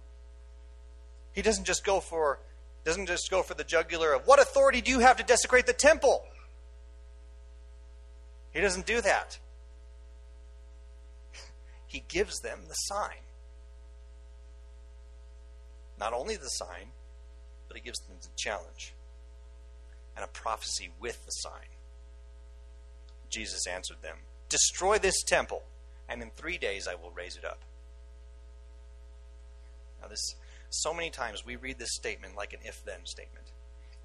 He 1.34 1.42
doesn't 1.42 1.66
just 1.66 1.84
go 1.84 2.00
for 2.00 2.40
doesn't 2.86 3.08
just 3.08 3.30
go 3.32 3.42
for 3.42 3.56
the 3.56 3.64
jugular 3.64 4.14
of 4.14 4.28
what 4.28 4.40
authority 4.40 4.80
do 4.80 4.92
you 4.92 5.00
have 5.00 5.18
to 5.18 5.24
desecrate 5.24 5.66
the 5.66 5.74
temple? 5.74 6.24
He 8.52 8.62
doesn't 8.62 8.86
do 8.86 9.02
that. 9.02 9.40
He 11.88 12.04
gives 12.10 12.42
them 12.42 12.60
the 12.68 12.74
sign. 12.74 13.24
Not 15.98 16.14
only 16.14 16.36
the 16.36 16.48
sign, 16.48 16.88
but 17.68 17.78
he 17.78 17.84
gives 17.84 18.00
them 18.00 18.18
the 18.22 18.28
challenge 18.36 18.94
and 20.16 20.26
a 20.26 20.28
prophecy 20.28 20.92
with 21.00 21.26
the 21.26 21.32
sign. 21.32 21.70
Jesus 23.30 23.66
answered 23.68 24.02
them 24.02 24.18
Destroy 24.50 24.98
this 24.98 25.24
temple, 25.24 25.64
and 26.08 26.22
in 26.22 26.32
three 26.32 26.58
days 26.58 26.88
I 26.88 26.96
will 26.96 27.12
raise 27.12 27.38
it 27.38 27.46
up. 27.46 27.62
Now, 30.02 30.08
this 30.08 30.36
so 30.76 30.94
many 30.94 31.10
times 31.10 31.46
we 31.46 31.56
read 31.56 31.80
this 31.80 31.96
statement 31.96 32.36
like 32.36 32.54
an 32.54 32.60
if 32.64 32.84
then 32.86 33.06
statement. 33.06 33.52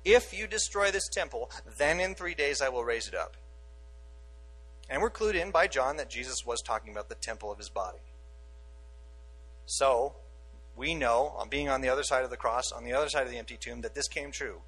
If 0.05 0.37
you 0.37 0.47
destroy 0.47 0.91
this 0.91 1.09
temple, 1.09 1.51
then 1.77 2.01
in 2.01 2.15
three 2.15 2.35
days 2.35 2.63
I 2.63 2.69
will 2.69 2.85
raise 2.85 3.09
it 3.09 3.15
up. 3.15 3.37
And 4.89 5.01
we're 5.03 5.11
clued 5.11 5.35
in 5.35 5.51
by 5.51 5.69
John 5.69 5.97
that 5.99 6.11
Jesus 6.11 6.45
was 6.45 6.61
talking 6.63 6.93
about 6.93 7.09
the 7.09 7.15
temple 7.15 7.53
of 7.53 7.59
his 7.59 7.69
body. 7.69 7.99
So, 9.67 10.17
we 10.77 10.95
know, 10.95 11.35
on 11.37 11.49
being 11.49 11.69
on 11.69 11.81
the 11.81 11.89
other 11.89 12.03
side 12.03 12.25
of 12.25 12.31
the 12.31 12.37
cross, 12.37 12.73
on 12.73 12.85
the 12.85 12.93
other 12.93 13.09
side 13.09 13.25
of 13.25 13.31
the 13.31 13.39
empty 13.39 13.57
tomb, 13.57 13.83
that 13.83 13.95
this 13.95 14.09
came 14.09 14.33
true. 14.33 14.63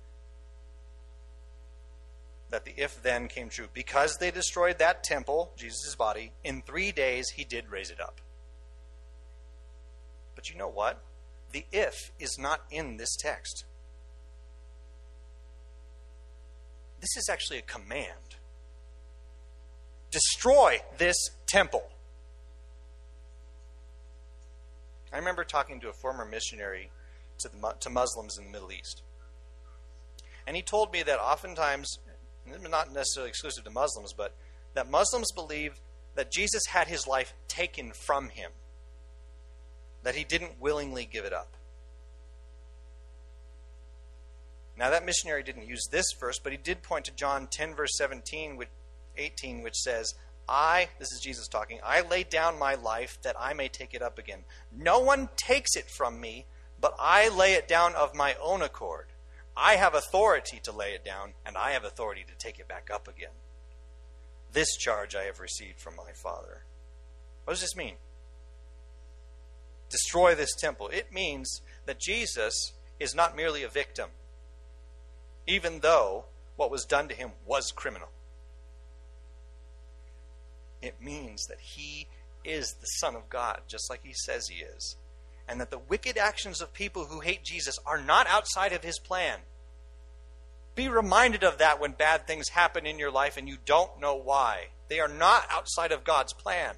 That 2.51 2.65
the 2.65 2.75
if 2.77 3.03
then 3.03 3.27
came 3.27 3.49
true. 3.49 3.67
Because 3.73 4.19
they 4.19 4.31
destroyed 4.31 4.79
that 4.79 5.03
temple, 5.03 5.53
Jesus' 5.57 5.97
body, 5.97 6.33
in 6.45 6.62
three 6.62 6.93
days 6.93 7.31
he 7.31 7.45
did 7.45 7.71
raise 7.71 7.91
it 7.91 8.01
up. 8.01 8.21
But 10.37 10.51
you 10.51 10.57
know 10.57 10.69
what? 10.69 11.03
The 11.53 11.67
if 11.71 12.11
is 12.19 12.38
not 12.38 12.62
in 12.71 12.97
this 12.97 13.17
text. 13.17 13.65
This 17.01 17.17
is 17.17 17.29
actually 17.31 17.59
a 17.59 17.62
command 17.62 18.37
destroy 20.12 20.79
this 20.99 21.17
temple. 21.47 21.83
I 25.12 25.17
remember 25.19 25.43
talking 25.43 25.81
to 25.81 25.88
a 25.88 25.93
former 25.93 26.25
missionary 26.25 26.91
to, 27.41 27.49
the, 27.49 27.75
to 27.81 27.91
Muslims 27.91 28.38
in 28.38 28.45
the 28.45 28.51
Middle 28.51 28.71
East. 28.71 29.03
And 30.47 30.55
he 30.55 30.62
told 30.62 30.93
me 30.93 31.03
that 31.03 31.19
oftentimes, 31.19 31.99
not 32.47 32.93
necessarily 32.93 33.31
exclusive 33.31 33.65
to 33.65 33.71
Muslims, 33.71 34.12
but 34.12 34.35
that 34.75 34.91
Muslims 34.91 35.33
believe 35.33 35.81
that 36.15 36.31
Jesus 36.31 36.62
had 36.69 36.88
his 36.88 37.07
life 37.07 37.35
taken 37.49 37.93
from 37.93 38.29
him, 38.29 38.51
that 40.03 40.15
he 40.15 40.25
didn't 40.25 40.61
willingly 40.61 41.09
give 41.11 41.25
it 41.25 41.33
up. 41.33 41.55
Now, 44.77 44.91
that 44.91 45.05
missionary 45.05 45.43
didn't 45.43 45.69
use 45.69 45.87
this 45.91 46.07
verse, 46.19 46.38
but 46.43 46.53
he 46.53 46.59
did 46.59 46.83
point 46.83 47.05
to 47.05 47.15
John 47.15 47.47
10, 47.47 47.75
verse 47.75 47.97
17, 47.97 48.57
which, 48.57 48.71
18, 49.17 49.62
which 49.62 49.77
says, 49.77 50.15
I, 50.49 50.88
this 50.99 51.12
is 51.12 51.21
Jesus 51.23 51.47
talking, 51.47 51.79
I 51.85 52.01
lay 52.01 52.25
down 52.25 52.59
my 52.59 52.75
life 52.75 53.19
that 53.23 53.37
I 53.38 53.53
may 53.53 53.69
take 53.69 53.95
it 53.95 54.03
up 54.03 54.19
again. 54.19 54.41
No 54.77 54.99
one 54.99 55.29
takes 55.37 55.77
it 55.77 55.88
from 55.88 56.21
me, 56.21 56.47
but 56.81 56.95
I 56.99 57.29
lay 57.29 57.53
it 57.53 57.69
down 57.69 57.95
of 57.95 58.15
my 58.15 58.35
own 58.43 58.62
accord. 58.62 59.07
I 59.57 59.77
have 59.77 59.95
authority 59.95 60.59
to 60.65 60.73
lay 60.73 60.93
it 60.93 61.05
down, 61.05 61.35
and 61.45 61.57
I 61.57 61.73
have 61.73 61.85
authority 61.85 62.25
to 62.27 62.35
take 62.37 62.59
it 62.59 62.67
back 62.67 62.91
up 62.93 63.07
again. 63.07 63.31
This 64.53 64.77
charge 64.77 65.15
I 65.15 65.25
have 65.25 65.41
received 65.41 65.79
from 65.79 65.97
my 65.97 66.12
Father. 66.12 66.65
What 67.45 67.55
does 67.55 67.61
this 67.61 67.77
mean? 67.77 67.95
Destroy 69.92 70.35
this 70.35 70.55
temple. 70.55 70.88
It 70.88 71.12
means 71.12 71.61
that 71.85 72.00
Jesus 72.00 72.72
is 72.98 73.14
not 73.14 73.37
merely 73.37 73.62
a 73.62 73.68
victim, 73.68 74.09
even 75.46 75.81
though 75.81 76.24
what 76.57 76.70
was 76.70 76.87
done 76.87 77.09
to 77.09 77.14
him 77.14 77.33
was 77.44 77.70
criminal. 77.70 78.09
It 80.81 81.00
means 81.00 81.44
that 81.46 81.61
he 81.61 82.09
is 82.42 82.72
the 82.81 82.87
Son 82.87 83.14
of 83.14 83.28
God, 83.28 83.61
just 83.68 83.90
like 83.90 84.00
he 84.02 84.14
says 84.14 84.48
he 84.48 84.64
is. 84.64 84.96
And 85.46 85.61
that 85.61 85.70
the 85.70 85.78
wicked 85.78 86.16
actions 86.16 86.62
of 86.62 86.72
people 86.72 87.05
who 87.05 87.20
hate 87.20 87.44
Jesus 87.44 87.78
are 87.85 88.00
not 88.00 88.26
outside 88.26 88.72
of 88.72 88.83
his 88.83 88.98
plan. 88.98 89.40
Be 90.74 90.88
reminded 90.88 91.44
of 91.44 91.59
that 91.59 91.78
when 91.78 91.92
bad 91.92 92.26
things 92.26 92.48
happen 92.48 92.87
in 92.87 92.98
your 92.98 93.11
life 93.11 93.37
and 93.37 93.46
you 93.46 93.59
don't 93.66 94.00
know 94.00 94.14
why. 94.14 94.68
They 94.88 95.00
are 95.00 95.09
not 95.09 95.46
outside 95.50 95.92
of 95.92 96.02
God's 96.02 96.33
plan. 96.33 96.76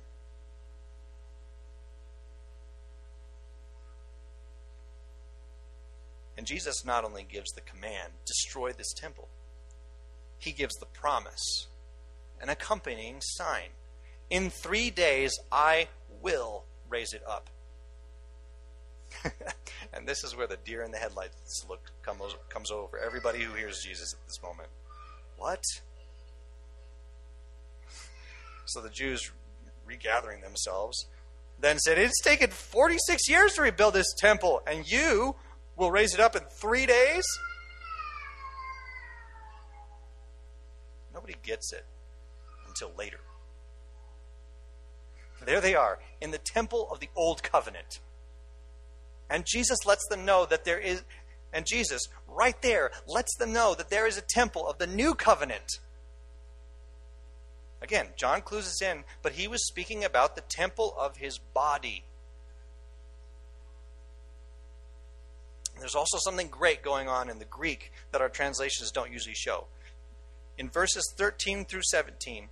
And 6.45 6.49
Jesus 6.51 6.85
not 6.85 7.05
only 7.05 7.23
gives 7.23 7.53
the 7.53 7.63
command, 7.63 8.13
destroy 8.27 8.73
this 8.73 8.93
temple, 8.93 9.31
he 10.37 10.53
gives 10.53 10.75
the 10.75 10.85
promise, 10.85 11.69
an 12.39 12.51
accompanying 12.51 13.23
sign. 13.23 13.69
In 14.29 14.51
three 14.51 14.91
days 14.91 15.33
I 15.51 15.89
will 16.21 16.65
raise 16.87 17.15
it 17.15 17.23
up. 17.27 17.49
and 19.95 20.07
this 20.07 20.23
is 20.23 20.37
where 20.37 20.47
the 20.47 20.59
deer 20.67 20.83
in 20.83 20.91
the 20.91 20.99
headlights 20.99 21.65
look 21.67 21.91
comes, 22.03 22.37
comes 22.51 22.71
over 22.71 22.99
everybody 22.99 23.39
who 23.41 23.55
hears 23.55 23.81
Jesus 23.83 24.13
at 24.13 24.27
this 24.27 24.43
moment. 24.43 24.69
What? 25.39 25.65
So 28.67 28.83
the 28.83 28.91
Jews, 28.91 29.33
regathering 29.87 30.43
themselves, 30.43 31.07
then 31.61 31.79
said, 31.79 31.97
It's 31.97 32.21
taken 32.23 32.51
46 32.51 33.31
years 33.31 33.55
to 33.55 33.63
rebuild 33.63 33.95
this 33.95 34.13
temple, 34.19 34.63
and 34.67 34.91
you 34.91 35.37
will 35.77 35.91
raise 35.91 36.15
it 36.15 36.21
up 36.21 36.37
in 36.37 36.43
three 36.51 36.87
days? 36.87 37.25
Nobody 41.13 41.37
gets 41.43 41.73
it 41.73 41.85
until 42.67 42.91
later. 42.99 43.21
There 45.45 45.61
they 45.61 45.75
are 45.75 45.99
in 46.21 46.31
the 46.31 46.39
temple 46.39 46.89
of 46.91 47.01
the 47.01 47.11
old 47.15 47.43
covenant. 47.43 48.01
And 49.31 49.45
Jesus 49.47 49.87
lets 49.87 50.07
them 50.09 50.25
know 50.25 50.47
that 50.47 50.65
there 50.65 50.79
is, 50.79 51.03
and 51.53 51.67
Jesus, 51.67 52.09
right 52.29 52.61
there, 52.63 52.91
lets 53.07 53.37
them 53.37 53.53
know 53.53 53.75
that 53.75 53.91
there 53.91 54.07
is 54.07 54.19
a 54.19 54.23
temple 54.23 54.69
of 54.69 54.79
the 54.79 54.87
new 54.87 55.15
covenant. 55.15 55.79
Again, 57.83 58.09
John 58.17 58.41
clues 58.41 58.67
us 58.67 58.83
in, 58.83 59.05
but 59.23 59.33
he 59.33 59.47
was 59.47 59.67
speaking 59.67 60.05
about 60.05 60.37
the 60.37 60.43
temple 60.43 60.95
of 60.99 61.19
his 61.19 61.39
body. 61.39 62.05
There's 65.79 65.95
also 65.95 66.19
something 66.19 66.49
great 66.49 66.83
going 66.83 67.09
on 67.09 67.29
in 67.29 67.39
the 67.39 67.45
Greek 67.45 67.93
that 68.13 68.21
our 68.21 68.29
translations 68.29 68.91
don't 68.91 69.13
usually 69.13 69.35
show. 69.35 69.67
In 70.57 70.71
verses 70.71 71.13
13 71.17 71.65
through 71.65 71.83
17, 71.83 72.49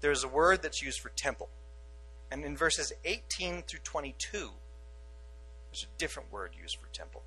there's 0.00 0.24
a 0.24 0.28
word 0.28 0.62
that's 0.62 0.82
used 0.82 1.00
for 1.00 1.10
temple. 1.10 1.48
And 2.30 2.44
in 2.44 2.56
verses 2.56 2.92
18 3.04 3.62
through 3.62 3.80
22, 3.84 4.50
there's 5.70 5.84
a 5.84 5.98
different 5.98 6.32
word 6.32 6.52
used 6.60 6.78
for 6.80 6.88
temple. 6.92 7.22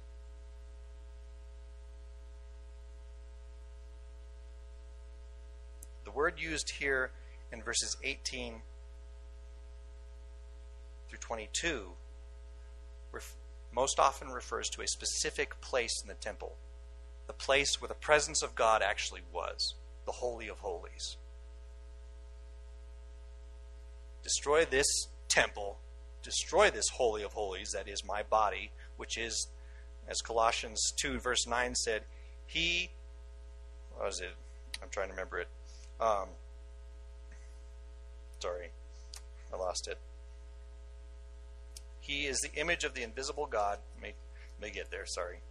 The 6.04 6.12
word 6.12 6.40
used 6.40 6.72
here 6.80 7.12
in 7.52 7.62
verses 7.62 7.96
18 8.04 8.62
through 11.08 11.20
22 11.20 11.92
ref- 13.12 13.36
most 13.74 14.00
often 14.00 14.30
refers 14.30 14.70
to 14.70 14.82
a 14.82 14.88
specific 14.88 15.60
place 15.62 16.02
in 16.02 16.08
the 16.08 16.16
temple, 16.16 16.56
the 17.28 17.34
place 17.34 17.80
where 17.80 17.88
the 17.88 17.94
presence 17.94 18.42
of 18.42 18.56
God 18.56 18.82
actually 18.82 19.22
was, 19.32 19.76
the 20.06 20.12
Holy 20.12 20.48
of 20.48 20.60
Holies 20.60 21.18
destroy 24.30 24.66
this 24.66 25.08
temple, 25.28 25.78
destroy 26.24 26.70
this 26.70 26.86
holy 26.94 27.24
of 27.24 27.34
holies, 27.34 27.72
that 27.74 27.88
is 27.88 28.04
my 28.06 28.24
body, 28.24 28.72
which 28.98 29.18
is, 29.18 29.48
as 30.08 30.22
Colossians 30.22 30.94
2, 31.02 31.20
verse 31.20 31.48
9 31.48 31.76
said, 31.76 32.04
He, 32.46 32.92
what 33.96 34.06
was 34.06 34.22
it? 34.22 34.36
I'm 34.82 34.90
trying 34.90 35.08
to 35.08 35.14
remember 35.14 35.40
it. 35.40 35.48
Um, 36.00 36.28
sorry, 38.40 38.70
I 39.54 39.58
lost 39.58 39.88
it. 39.88 39.98
He 42.10 42.26
is 42.26 42.40
the 42.40 42.52
image 42.60 42.86
of 42.86 42.96
the 42.96 43.04
invisible 43.04 43.46
God. 43.46 43.78
May, 44.02 44.16
may 44.60 44.72
get 44.72 44.90
there, 44.90 45.06
sorry. 45.06 45.42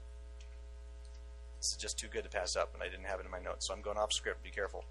This 1.60 1.70
is 1.70 1.78
just 1.80 2.00
too 2.00 2.08
good 2.08 2.24
to 2.24 2.28
pass 2.28 2.56
up, 2.56 2.74
and 2.74 2.82
I 2.82 2.88
didn't 2.88 3.04
have 3.04 3.20
it 3.20 3.26
in 3.26 3.30
my 3.30 3.38
notes, 3.38 3.68
so 3.68 3.74
I'm 3.74 3.80
going 3.80 3.96
off 3.96 4.12
script. 4.12 4.42
Be 4.42 4.50
careful. 4.50 4.84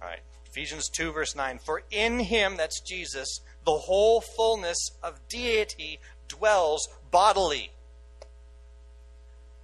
All 0.00 0.08
right. 0.08 0.20
Ephesians 0.46 0.88
2, 0.88 1.12
verse 1.12 1.36
9. 1.36 1.58
For 1.58 1.82
in 1.90 2.20
him, 2.20 2.56
that's 2.56 2.80
Jesus, 2.80 3.40
the 3.66 3.76
whole 3.76 4.22
fullness 4.22 4.78
of 5.02 5.28
deity 5.28 6.00
dwells 6.26 6.88
bodily. 7.10 7.70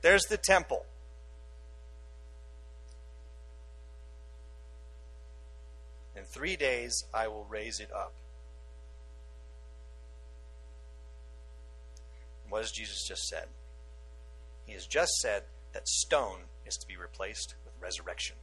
There's 0.03 0.25
the 0.25 0.37
temple. 0.37 0.85
Three 6.33 6.57
days 6.57 7.05
I 7.15 7.29
will 7.29 7.47
raise 7.49 7.79
it 7.79 7.91
up. 7.95 8.15
What 12.49 12.63
has 12.63 12.73
Jesus 12.73 13.07
just 13.07 13.29
said? 13.29 13.47
He 14.67 14.73
has 14.73 14.87
just 14.87 15.13
said 15.21 15.45
that 15.73 15.89
stone 15.89 16.41
is 16.67 16.77
to 16.77 16.87
be 16.87 16.97
replaced 16.97 17.55
with 17.65 17.75
resurrection. 17.81 18.37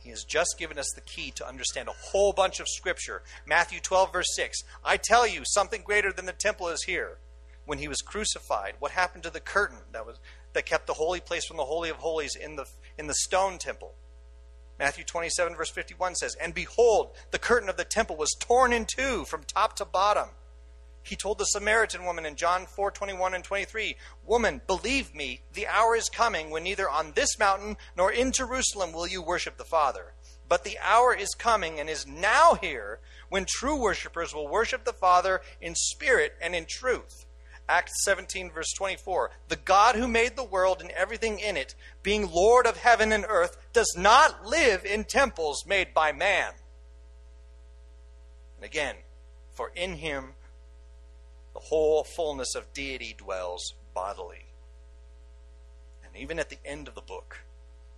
He 0.00 0.10
has 0.10 0.24
just 0.24 0.56
given 0.58 0.78
us 0.78 0.92
the 0.94 1.00
key 1.00 1.32
to 1.32 1.46
understand 1.46 1.88
a 1.88 2.10
whole 2.10 2.32
bunch 2.32 2.60
of 2.60 2.68
Scripture. 2.68 3.22
Matthew 3.46 3.80
12, 3.80 4.12
verse 4.12 4.34
6. 4.34 4.62
I 4.84 4.96
tell 4.96 5.26
you, 5.26 5.42
something 5.44 5.82
greater 5.82 6.12
than 6.12 6.26
the 6.26 6.32
temple 6.32 6.68
is 6.68 6.84
here. 6.84 7.18
When 7.64 7.78
he 7.78 7.88
was 7.88 8.02
crucified, 8.02 8.74
what 8.78 8.92
happened 8.92 9.24
to 9.24 9.30
the 9.30 9.40
curtain 9.40 9.78
that, 9.92 10.06
was, 10.06 10.18
that 10.52 10.66
kept 10.66 10.86
the 10.86 10.94
holy 10.94 11.18
place 11.18 11.44
from 11.44 11.56
the 11.56 11.64
Holy 11.64 11.90
of 11.90 11.96
Holies 11.96 12.36
in 12.36 12.54
the, 12.54 12.66
in 12.96 13.08
the 13.08 13.14
stone 13.14 13.58
temple? 13.58 13.94
Matthew 14.78 15.04
27, 15.04 15.56
verse 15.56 15.70
51 15.70 16.16
says, 16.16 16.36
And 16.40 16.54
behold, 16.54 17.12
the 17.30 17.38
curtain 17.38 17.68
of 17.68 17.76
the 17.76 17.84
temple 17.84 18.16
was 18.16 18.36
torn 18.38 18.72
in 18.72 18.84
two 18.84 19.24
from 19.24 19.44
top 19.44 19.76
to 19.76 19.84
bottom 19.84 20.28
he 21.06 21.14
told 21.14 21.38
the 21.38 21.44
Samaritan 21.44 22.04
woman 22.04 22.26
in 22.26 22.34
John 22.34 22.66
4 22.66 22.90
21 22.90 23.34
and 23.34 23.44
23, 23.44 23.96
Woman, 24.24 24.60
believe 24.66 25.14
me, 25.14 25.42
the 25.52 25.68
hour 25.68 25.94
is 25.94 26.08
coming 26.08 26.50
when 26.50 26.64
neither 26.64 26.90
on 26.90 27.12
this 27.12 27.38
mountain 27.38 27.76
nor 27.96 28.10
in 28.10 28.32
Jerusalem 28.32 28.92
will 28.92 29.06
you 29.06 29.22
worship 29.22 29.56
the 29.56 29.64
Father. 29.64 30.14
But 30.48 30.64
the 30.64 30.78
hour 30.82 31.14
is 31.14 31.34
coming 31.34 31.78
and 31.78 31.88
is 31.88 32.08
now 32.08 32.54
here 32.54 32.98
when 33.28 33.46
true 33.46 33.76
worshippers 33.76 34.34
will 34.34 34.48
worship 34.48 34.84
the 34.84 34.92
Father 34.92 35.42
in 35.60 35.76
spirit 35.76 36.34
and 36.42 36.56
in 36.56 36.66
truth. 36.68 37.24
Acts 37.68 38.04
17, 38.04 38.50
verse 38.50 38.72
24. 38.76 39.30
The 39.48 39.56
God 39.56 39.94
who 39.94 40.08
made 40.08 40.34
the 40.34 40.44
world 40.44 40.80
and 40.80 40.90
everything 40.90 41.38
in 41.38 41.56
it, 41.56 41.76
being 42.06 42.30
Lord 42.30 42.68
of 42.68 42.76
heaven 42.76 43.10
and 43.10 43.26
earth, 43.28 43.56
does 43.72 43.96
not 43.98 44.46
live 44.46 44.84
in 44.84 45.02
temples 45.02 45.64
made 45.66 45.92
by 45.92 46.12
man. 46.12 46.52
And 48.54 48.64
again, 48.64 48.94
for 49.54 49.72
in 49.74 49.94
him 49.94 50.34
the 51.52 51.58
whole 51.58 52.04
fullness 52.04 52.54
of 52.54 52.72
deity 52.72 53.12
dwells 53.18 53.74
bodily. 53.92 54.44
And 56.04 56.16
even 56.16 56.38
at 56.38 56.48
the 56.48 56.60
end 56.64 56.86
of 56.86 56.94
the 56.94 57.00
book, 57.00 57.40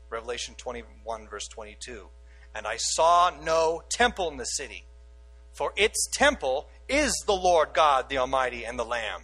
Revelation 0.09 0.55
21, 0.57 1.29
verse 1.29 1.47
22, 1.47 2.07
and 2.55 2.67
I 2.67 2.79
saw 2.79 3.31
no 3.45 3.83
temple 3.91 4.31
in 4.31 4.39
the 4.39 4.47
city, 4.47 4.87
for 5.53 5.75
its 5.77 6.09
temple 6.15 6.67
is 6.89 7.13
the 7.27 7.35
Lord 7.35 7.75
God, 7.75 8.09
the 8.09 8.17
Almighty, 8.17 8.65
and 8.65 8.79
the 8.79 8.87
Lamb. 8.87 9.21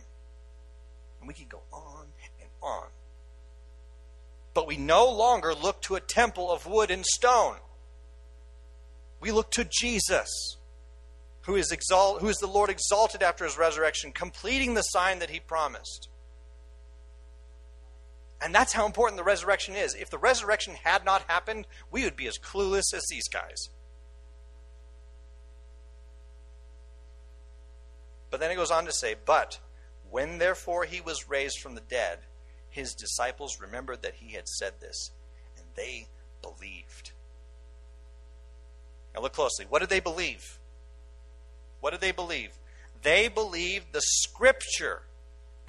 And 1.21 1.27
we 1.27 1.33
can 1.33 1.47
go 1.49 1.63
on 1.73 2.05
and 2.39 2.51
on. 2.61 2.89
But 4.55 4.67
we 4.67 4.77
no 4.77 5.11
longer 5.11 5.53
look 5.53 5.83
to 5.83 5.97
a 5.97 6.01
temple 6.01 6.51
of 6.51 6.67
wood 6.67 6.91
and 6.91 7.05
stone. 7.05 7.57
We 9.21 9.33
look 9.33 9.51
to 9.53 9.65
Jesus 9.65 10.57
who 11.45 11.57
is, 11.57 11.71
exalt, 11.73 12.21
who 12.21 12.29
is 12.29 12.37
the 12.37 12.47
Lord 12.47 12.71
exalted 12.71 13.23
after 13.23 13.45
his 13.45 13.59
resurrection, 13.59 14.13
completing 14.13 14.75
the 14.75 14.83
sign 14.83 15.19
that 15.19 15.31
he 15.31 15.41
promised. 15.41 16.09
And 18.41 18.55
that's 18.55 18.73
how 18.73 18.87
important 18.87 19.19
the 19.19 19.25
resurrection 19.25 19.75
is. 19.75 19.95
If 19.95 20.11
the 20.11 20.19
resurrection 20.19 20.75
had 20.83 21.05
not 21.05 21.23
happened, 21.29 21.67
we 21.91 22.05
would 22.05 22.17
be 22.17 22.27
as 22.27 22.39
clueless 22.39 22.95
as 22.95 23.05
these 23.11 23.29
guys. 23.29 23.69
But 28.31 28.41
then 28.41 28.51
it 28.51 28.57
goes 28.57 28.71
on 28.71 28.87
to 28.87 28.93
say, 28.93 29.15
But 29.25 29.61
when 30.11 30.39
therefore 30.39 30.85
he 30.85 31.01
was 31.01 31.29
raised 31.29 31.61
from 31.61 31.75
the 31.75 31.81
dead, 31.83 32.19
his 32.75 32.93
disciples 32.93 33.61
remembered 33.61 34.03
that 34.03 34.15
he 34.17 34.35
had 34.35 34.49
said 34.49 34.73
this, 34.81 35.13
and 35.57 35.65
they 35.77 36.09
believed. 36.43 37.13
Now 39.15 39.21
look 39.23 39.33
closely. 39.33 39.65
What 39.69 39.79
did 39.79 39.91
they 39.91 40.01
believe? 40.01 40.59
What 41.81 41.93
did 41.93 42.01
they 42.01 42.11
believe? 42.11 42.51
They 43.03 43.29
believed 43.29 43.93
the 43.93 44.01
scripture 44.01 45.03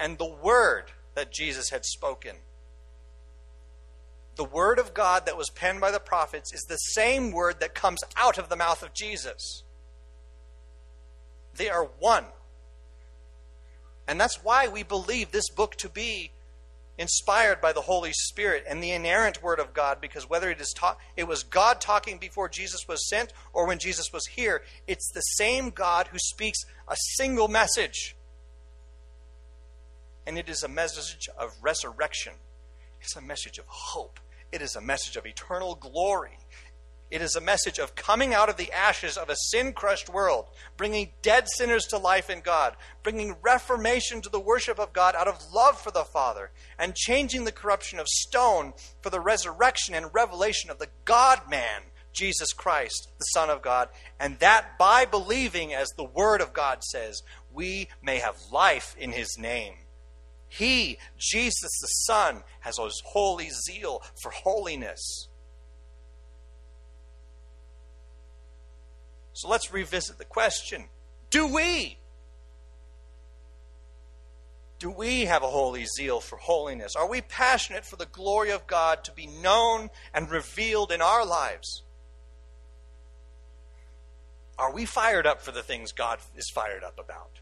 and 0.00 0.18
the 0.18 0.34
word 0.42 0.86
that 1.14 1.32
Jesus 1.32 1.70
had 1.70 1.84
spoken. 1.84 2.34
The 4.34 4.44
word 4.44 4.80
of 4.80 4.92
God 4.92 5.26
that 5.26 5.38
was 5.38 5.48
penned 5.48 5.80
by 5.80 5.92
the 5.92 6.00
prophets 6.00 6.52
is 6.52 6.62
the 6.62 6.76
same 6.76 7.30
word 7.30 7.60
that 7.60 7.72
comes 7.72 8.00
out 8.16 8.36
of 8.36 8.48
the 8.48 8.56
mouth 8.56 8.82
of 8.82 8.92
Jesus. 8.92 9.62
They 11.54 11.70
are 11.70 11.88
one. 12.00 12.24
And 14.08 14.20
that's 14.20 14.42
why 14.42 14.66
we 14.66 14.82
believe 14.82 15.30
this 15.30 15.48
book 15.50 15.76
to 15.76 15.88
be 15.88 16.32
inspired 16.98 17.60
by 17.60 17.72
the 17.72 17.82
Holy 17.82 18.12
Spirit 18.12 18.64
and 18.68 18.82
the 18.82 18.92
inerrant 18.92 19.42
Word 19.42 19.60
of 19.60 19.74
God, 19.74 20.00
because 20.00 20.28
whether 20.28 20.50
it 20.50 20.60
is 20.60 20.72
taught, 20.72 20.98
it 21.16 21.28
was 21.28 21.42
God 21.42 21.80
talking 21.80 22.18
before 22.18 22.48
Jesus 22.48 22.88
was 22.88 23.08
sent 23.08 23.32
or 23.52 23.66
when 23.66 23.78
Jesus 23.78 24.12
was 24.12 24.26
here, 24.26 24.62
it's 24.86 25.10
the 25.12 25.20
same 25.20 25.70
God 25.70 26.08
who 26.08 26.18
speaks 26.18 26.58
a 26.88 26.96
single 27.16 27.48
message. 27.48 28.16
And 30.26 30.38
it 30.38 30.48
is 30.48 30.62
a 30.62 30.68
message 30.68 31.28
of 31.38 31.52
resurrection. 31.62 32.32
It's 33.00 33.16
a 33.16 33.20
message 33.20 33.58
of 33.58 33.66
hope. 33.68 34.18
It 34.50 34.62
is 34.62 34.74
a 34.74 34.80
message 34.80 35.16
of 35.16 35.26
eternal 35.26 35.74
glory. 35.74 36.38
It 37.10 37.22
is 37.22 37.36
a 37.36 37.40
message 37.40 37.78
of 37.78 37.94
coming 37.94 38.34
out 38.34 38.48
of 38.48 38.56
the 38.56 38.72
ashes 38.72 39.16
of 39.16 39.28
a 39.28 39.36
sin 39.36 39.72
crushed 39.72 40.08
world, 40.08 40.46
bringing 40.76 41.12
dead 41.22 41.46
sinners 41.48 41.84
to 41.86 41.98
life 41.98 42.28
in 42.28 42.40
God, 42.40 42.76
bringing 43.04 43.36
reformation 43.42 44.20
to 44.22 44.28
the 44.28 44.40
worship 44.40 44.80
of 44.80 44.92
God 44.92 45.14
out 45.14 45.28
of 45.28 45.40
love 45.54 45.80
for 45.80 45.92
the 45.92 46.04
Father, 46.04 46.50
and 46.78 46.96
changing 46.96 47.44
the 47.44 47.52
corruption 47.52 48.00
of 48.00 48.08
stone 48.08 48.72
for 49.02 49.10
the 49.10 49.20
resurrection 49.20 49.94
and 49.94 50.12
revelation 50.12 50.68
of 50.68 50.80
the 50.80 50.88
God 51.04 51.42
man, 51.48 51.82
Jesus 52.12 52.52
Christ, 52.52 53.12
the 53.18 53.24
Son 53.26 53.50
of 53.50 53.62
God, 53.62 53.88
and 54.18 54.40
that 54.40 54.76
by 54.76 55.04
believing, 55.04 55.72
as 55.72 55.88
the 55.90 56.04
Word 56.04 56.40
of 56.40 56.52
God 56.52 56.82
says, 56.82 57.22
we 57.52 57.88
may 58.02 58.18
have 58.18 58.36
life 58.50 58.96
in 58.98 59.12
His 59.12 59.36
name. 59.38 59.74
He, 60.48 60.98
Jesus 61.18 61.78
the 61.80 61.86
Son, 61.86 62.42
has 62.60 62.78
a 62.78 62.88
holy 63.04 63.50
zeal 63.50 64.02
for 64.20 64.30
holiness. 64.30 65.28
So 69.36 69.48
let's 69.48 69.70
revisit 69.70 70.16
the 70.16 70.24
question 70.24 70.86
Do 71.28 71.46
we? 71.46 71.98
Do 74.78 74.90
we 74.90 75.26
have 75.26 75.42
a 75.42 75.48
holy 75.48 75.84
zeal 75.84 76.20
for 76.20 76.36
holiness? 76.36 76.96
Are 76.96 77.08
we 77.08 77.20
passionate 77.20 77.84
for 77.84 77.96
the 77.96 78.06
glory 78.06 78.50
of 78.50 78.66
God 78.66 79.04
to 79.04 79.12
be 79.12 79.26
known 79.26 79.90
and 80.14 80.30
revealed 80.30 80.90
in 80.90 81.02
our 81.02 81.24
lives? 81.26 81.82
Are 84.58 84.72
we 84.72 84.86
fired 84.86 85.26
up 85.26 85.42
for 85.42 85.52
the 85.52 85.62
things 85.62 85.92
God 85.92 86.18
is 86.34 86.50
fired 86.54 86.82
up 86.82 86.98
about? 86.98 87.40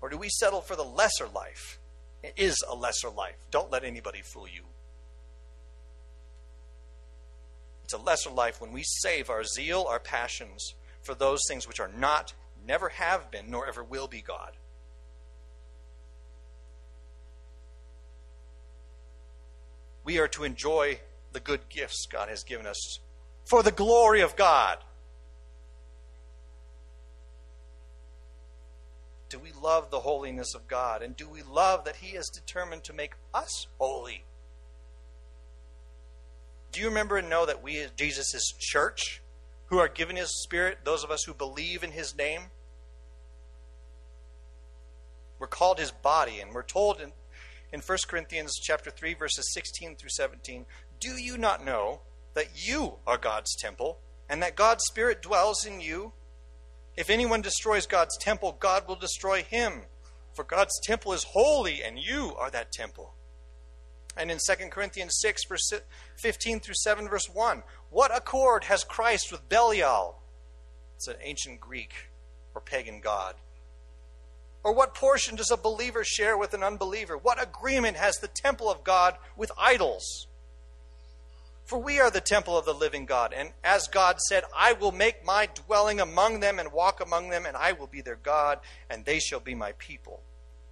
Or 0.00 0.10
do 0.10 0.16
we 0.16 0.28
settle 0.28 0.60
for 0.60 0.76
the 0.76 0.84
lesser 0.84 1.26
life? 1.26 1.80
It 2.22 2.34
is 2.36 2.62
a 2.68 2.74
lesser 2.74 3.10
life. 3.10 3.36
Don't 3.50 3.72
let 3.72 3.82
anybody 3.82 4.22
fool 4.22 4.46
you. 4.46 4.62
It's 7.84 7.92
a 7.92 7.98
lesser 7.98 8.30
life 8.30 8.60
when 8.60 8.72
we 8.72 8.82
save 8.82 9.28
our 9.28 9.44
zeal, 9.44 9.86
our 9.88 10.00
passions 10.00 10.74
for 11.02 11.14
those 11.14 11.40
things 11.46 11.68
which 11.68 11.80
are 11.80 11.90
not, 11.98 12.32
never 12.66 12.88
have 12.88 13.30
been, 13.30 13.50
nor 13.50 13.66
ever 13.66 13.84
will 13.84 14.08
be 14.08 14.22
God. 14.22 14.52
We 20.02 20.18
are 20.18 20.28
to 20.28 20.44
enjoy 20.44 21.00
the 21.32 21.40
good 21.40 21.68
gifts 21.68 22.06
God 22.10 22.28
has 22.28 22.42
given 22.42 22.66
us 22.66 23.00
for 23.44 23.62
the 23.62 23.70
glory 23.70 24.22
of 24.22 24.34
God. 24.34 24.78
Do 29.28 29.38
we 29.38 29.52
love 29.52 29.90
the 29.90 30.00
holiness 30.00 30.54
of 30.54 30.68
God? 30.68 31.02
And 31.02 31.16
do 31.16 31.28
we 31.28 31.42
love 31.42 31.84
that 31.84 31.96
He 31.96 32.16
is 32.16 32.28
determined 32.28 32.84
to 32.84 32.92
make 32.92 33.14
us 33.34 33.66
holy? 33.78 34.24
Do 36.74 36.80
you 36.80 36.88
remember 36.88 37.18
and 37.18 37.30
know 37.30 37.46
that 37.46 37.62
we, 37.62 37.86
Jesus' 37.96 38.52
church, 38.58 39.22
who 39.66 39.78
are 39.78 39.86
given 39.86 40.16
his 40.16 40.42
spirit, 40.42 40.78
those 40.82 41.04
of 41.04 41.10
us 41.12 41.22
who 41.22 41.32
believe 41.32 41.84
in 41.84 41.92
his 41.92 42.16
name, 42.16 42.40
we're 45.38 45.46
called 45.46 45.78
his 45.78 45.92
body, 45.92 46.40
and 46.40 46.52
we're 46.52 46.64
told 46.64 47.00
in, 47.00 47.12
in 47.72 47.78
1 47.78 47.98
Corinthians 48.08 48.58
chapter 48.60 48.90
3, 48.90 49.14
verses 49.14 49.52
16 49.54 49.94
through 49.94 50.08
17, 50.10 50.66
do 50.98 51.10
you 51.10 51.38
not 51.38 51.64
know 51.64 52.00
that 52.34 52.48
you 52.66 52.94
are 53.06 53.18
God's 53.18 53.54
temple, 53.54 54.00
and 54.28 54.42
that 54.42 54.56
God's 54.56 54.82
Spirit 54.84 55.22
dwells 55.22 55.64
in 55.64 55.80
you? 55.80 56.10
If 56.96 57.08
anyone 57.08 57.40
destroys 57.40 57.86
God's 57.86 58.18
temple, 58.18 58.56
God 58.58 58.88
will 58.88 58.96
destroy 58.96 59.44
him. 59.44 59.82
For 60.32 60.42
God's 60.42 60.80
temple 60.82 61.12
is 61.12 61.22
holy, 61.34 61.84
and 61.84 62.00
you 62.00 62.34
are 62.36 62.50
that 62.50 62.72
temple. 62.72 63.13
And 64.16 64.30
in 64.30 64.38
2 64.38 64.68
Corinthians 64.70 65.18
6, 65.20 65.42
verse 65.48 65.72
15 66.16 66.60
through 66.60 66.74
7, 66.76 67.08
verse 67.08 67.28
1, 67.32 67.62
what 67.90 68.16
accord 68.16 68.64
has 68.64 68.84
Christ 68.84 69.32
with 69.32 69.48
Belial? 69.48 70.20
It's 70.96 71.08
an 71.08 71.16
ancient 71.22 71.60
Greek 71.60 71.92
or 72.54 72.60
pagan 72.60 73.00
god. 73.00 73.34
Or 74.62 74.72
what 74.72 74.94
portion 74.94 75.36
does 75.36 75.50
a 75.50 75.56
believer 75.56 76.04
share 76.04 76.38
with 76.38 76.54
an 76.54 76.62
unbeliever? 76.62 77.18
What 77.18 77.42
agreement 77.42 77.96
has 77.98 78.16
the 78.16 78.28
temple 78.28 78.70
of 78.70 78.82
God 78.82 79.16
with 79.36 79.52
idols? 79.58 80.26
For 81.64 81.78
we 81.78 81.98
are 82.00 82.10
the 82.10 82.20
temple 82.20 82.56
of 82.56 82.64
the 82.64 82.74
living 82.74 83.04
God. 83.04 83.34
And 83.34 83.50
as 83.62 83.88
God 83.88 84.18
said, 84.20 84.44
I 84.56 84.74
will 84.74 84.92
make 84.92 85.24
my 85.24 85.48
dwelling 85.66 86.00
among 86.00 86.40
them 86.40 86.58
and 86.58 86.72
walk 86.72 87.00
among 87.00 87.30
them, 87.30 87.46
and 87.46 87.56
I 87.56 87.72
will 87.72 87.86
be 87.86 88.00
their 88.00 88.16
God, 88.16 88.60
and 88.88 89.04
they 89.04 89.18
shall 89.18 89.40
be 89.40 89.54
my 89.54 89.72
people. 89.72 90.22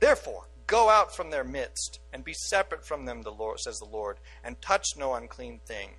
Therefore, 0.00 0.46
go 0.66 0.88
out 0.88 1.14
from 1.14 1.30
their 1.30 1.44
midst, 1.44 2.00
and 2.12 2.24
be 2.24 2.34
separate 2.34 2.84
from 2.84 3.04
them, 3.04 3.22
the 3.22 3.30
Lord, 3.30 3.60
says 3.60 3.78
the 3.78 3.84
Lord, 3.84 4.18
and 4.44 4.60
touch 4.60 4.86
no 4.96 5.14
unclean 5.14 5.60
thing. 5.64 5.90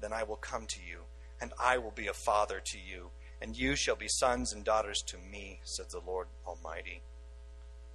Then 0.00 0.12
I 0.12 0.22
will 0.22 0.36
come 0.36 0.66
to 0.66 0.80
you, 0.80 1.00
and 1.40 1.52
I 1.58 1.78
will 1.78 1.90
be 1.90 2.06
a 2.06 2.12
father 2.12 2.60
to 2.64 2.78
you, 2.78 3.10
and 3.40 3.56
you 3.56 3.76
shall 3.76 3.96
be 3.96 4.08
sons 4.08 4.52
and 4.52 4.64
daughters 4.64 5.02
to 5.06 5.16
me, 5.18 5.60
says 5.64 5.88
the 5.88 6.00
Lord 6.04 6.28
Almighty. 6.46 7.02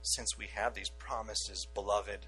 Since 0.01 0.37
we 0.37 0.47
have 0.53 0.73
these 0.73 0.89
promises, 0.89 1.67
beloved, 1.73 2.27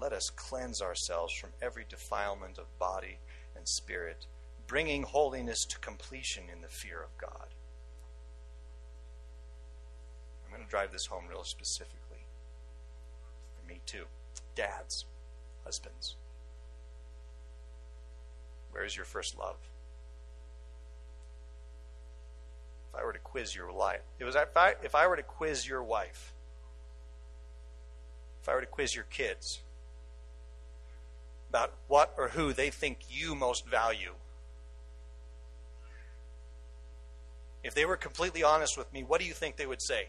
let 0.00 0.12
us 0.12 0.30
cleanse 0.30 0.80
ourselves 0.80 1.32
from 1.32 1.50
every 1.60 1.84
defilement 1.88 2.58
of 2.58 2.78
body 2.78 3.18
and 3.56 3.68
spirit, 3.68 4.26
bringing 4.66 5.02
holiness 5.02 5.64
to 5.66 5.78
completion 5.78 6.44
in 6.52 6.60
the 6.60 6.68
fear 6.68 7.02
of 7.02 7.16
God. 7.18 7.48
I'm 10.44 10.54
going 10.54 10.64
to 10.64 10.70
drive 10.70 10.92
this 10.92 11.06
home 11.06 11.24
real 11.28 11.44
specifically. 11.44 12.07
Me, 13.68 13.80
too. 13.86 14.04
Dads, 14.54 15.04
husbands. 15.64 16.16
Where's 18.70 18.96
your 18.96 19.04
first 19.04 19.38
love? 19.38 19.56
If 22.88 23.00
I 23.00 23.04
were 23.04 23.12
to 23.12 23.18
quiz 23.18 23.54
your 23.54 23.70
life, 23.70 24.00
it 24.18 24.24
was 24.24 24.34
if 24.34 24.56
I, 24.56 24.74
if 24.82 24.94
I 24.94 25.06
were 25.06 25.16
to 25.16 25.22
quiz 25.22 25.68
your 25.68 25.82
wife, 25.82 26.34
if 28.42 28.48
I 28.48 28.54
were 28.54 28.60
to 28.62 28.66
quiz 28.66 28.94
your 28.94 29.04
kids, 29.04 29.60
about 31.48 31.72
what 31.86 32.14
or 32.16 32.28
who 32.28 32.52
they 32.52 32.70
think 32.70 32.98
you 33.08 33.34
most 33.34 33.66
value. 33.66 34.14
If 37.62 37.74
they 37.74 37.84
were 37.84 37.96
completely 37.96 38.42
honest 38.42 38.78
with 38.78 38.92
me, 38.92 39.02
what 39.02 39.20
do 39.20 39.26
you 39.26 39.32
think 39.32 39.56
they 39.56 39.66
would 39.66 39.82
say? 39.82 40.08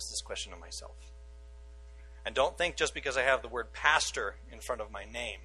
Ask 0.00 0.08
this 0.08 0.22
question 0.22 0.50
of 0.54 0.58
myself. 0.58 1.12
And 2.24 2.34
don't 2.34 2.56
think 2.56 2.76
just 2.76 2.94
because 2.94 3.18
I 3.18 3.22
have 3.22 3.42
the 3.42 3.48
word 3.48 3.74
pastor 3.74 4.36
in 4.50 4.60
front 4.60 4.80
of 4.80 4.90
my 4.90 5.04
name 5.04 5.40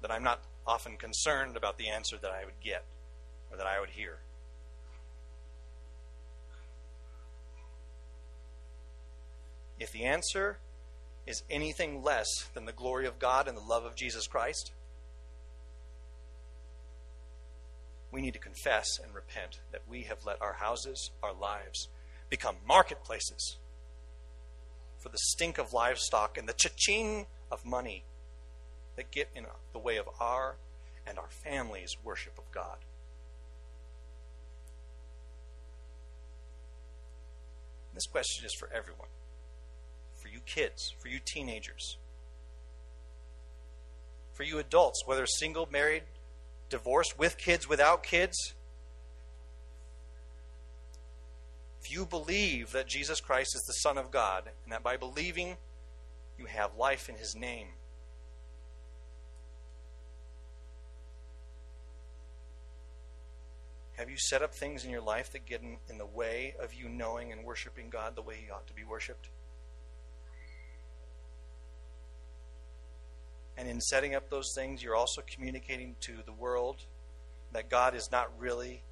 that 0.00 0.12
I'm 0.12 0.22
not 0.22 0.42
often 0.64 0.96
concerned 0.96 1.56
about 1.56 1.76
the 1.76 1.88
answer 1.88 2.16
that 2.22 2.30
I 2.30 2.44
would 2.44 2.60
get 2.62 2.84
or 3.50 3.56
that 3.56 3.66
I 3.66 3.80
would 3.80 3.90
hear. 3.90 4.18
If 9.80 9.90
the 9.90 10.04
answer 10.04 10.58
is 11.26 11.42
anything 11.50 12.04
less 12.04 12.28
than 12.54 12.64
the 12.64 12.72
glory 12.72 13.06
of 13.06 13.18
God 13.18 13.48
and 13.48 13.56
the 13.56 13.62
love 13.62 13.84
of 13.84 13.96
Jesus 13.96 14.28
Christ, 14.28 14.70
we 18.12 18.20
need 18.20 18.34
to 18.34 18.38
confess 18.38 19.00
and 19.02 19.12
repent 19.12 19.58
that 19.72 19.82
we 19.88 20.04
have 20.04 20.24
let 20.24 20.40
our 20.40 20.54
houses, 20.54 21.10
our 21.24 21.34
lives, 21.34 21.88
become 22.28 22.56
marketplaces 22.66 23.56
for 24.98 25.08
the 25.08 25.18
stink 25.18 25.58
of 25.58 25.72
livestock 25.72 26.36
and 26.36 26.48
the 26.48 26.52
cha-ching 26.52 27.26
of 27.50 27.64
money 27.64 28.04
that 28.96 29.10
get 29.10 29.28
in 29.34 29.46
the 29.72 29.78
way 29.78 29.96
of 29.96 30.08
our 30.20 30.56
and 31.06 31.18
our 31.18 31.28
family's 31.28 31.96
worship 32.02 32.36
of 32.38 32.50
God. 32.50 32.78
This 37.94 38.06
question 38.06 38.44
is 38.44 38.54
for 38.58 38.68
everyone 38.74 39.08
for 40.26 40.32
you 40.32 40.40
kids, 40.40 40.92
for 40.98 41.06
you 41.06 41.20
teenagers, 41.24 41.98
for 44.32 44.42
you 44.42 44.58
adults, 44.58 45.06
whether 45.06 45.24
single, 45.24 45.68
married, 45.70 46.02
divorced, 46.68 47.16
with 47.16 47.38
kids, 47.38 47.68
without 47.68 48.02
kids. 48.02 48.54
If 51.86 51.92
you 51.92 52.04
believe 52.04 52.72
that 52.72 52.88
Jesus 52.88 53.20
Christ 53.20 53.54
is 53.54 53.62
the 53.62 53.74
Son 53.74 53.96
of 53.96 54.10
God, 54.10 54.50
and 54.64 54.72
that 54.72 54.82
by 54.82 54.96
believing 54.96 55.56
you 56.36 56.46
have 56.46 56.74
life 56.76 57.08
in 57.08 57.14
His 57.14 57.36
name, 57.36 57.68
Have 63.92 64.10
you 64.10 64.16
set 64.18 64.42
up 64.42 64.52
things 64.52 64.84
in 64.84 64.90
your 64.90 65.00
life 65.00 65.32
that 65.32 65.46
get 65.46 65.62
in, 65.62 65.78
in, 65.88 65.96
the 65.96 66.04
way 66.04 66.54
of 66.60 66.74
you 66.74 66.86
knowing 66.86 67.32
and 67.32 67.44
worshiping 67.44 67.88
God 67.88 68.14
the 68.14 68.20
way 68.20 68.34
He 68.44 68.50
ought 68.50 68.66
to 68.66 68.74
be 68.74 68.84
worshiped? 68.84 69.30
And 73.56 73.70
in 73.70 73.80
setting 73.80 74.14
up 74.14 74.28
those 74.28 74.52
things, 74.54 74.82
you're 74.82 74.94
also 74.94 75.22
communicating 75.26 75.96
to 76.00 76.16
the 76.26 76.32
world 76.32 76.82
that 77.52 77.70
God 77.70 77.94
is 77.94 78.10
not 78.12 78.30
really 78.38 78.82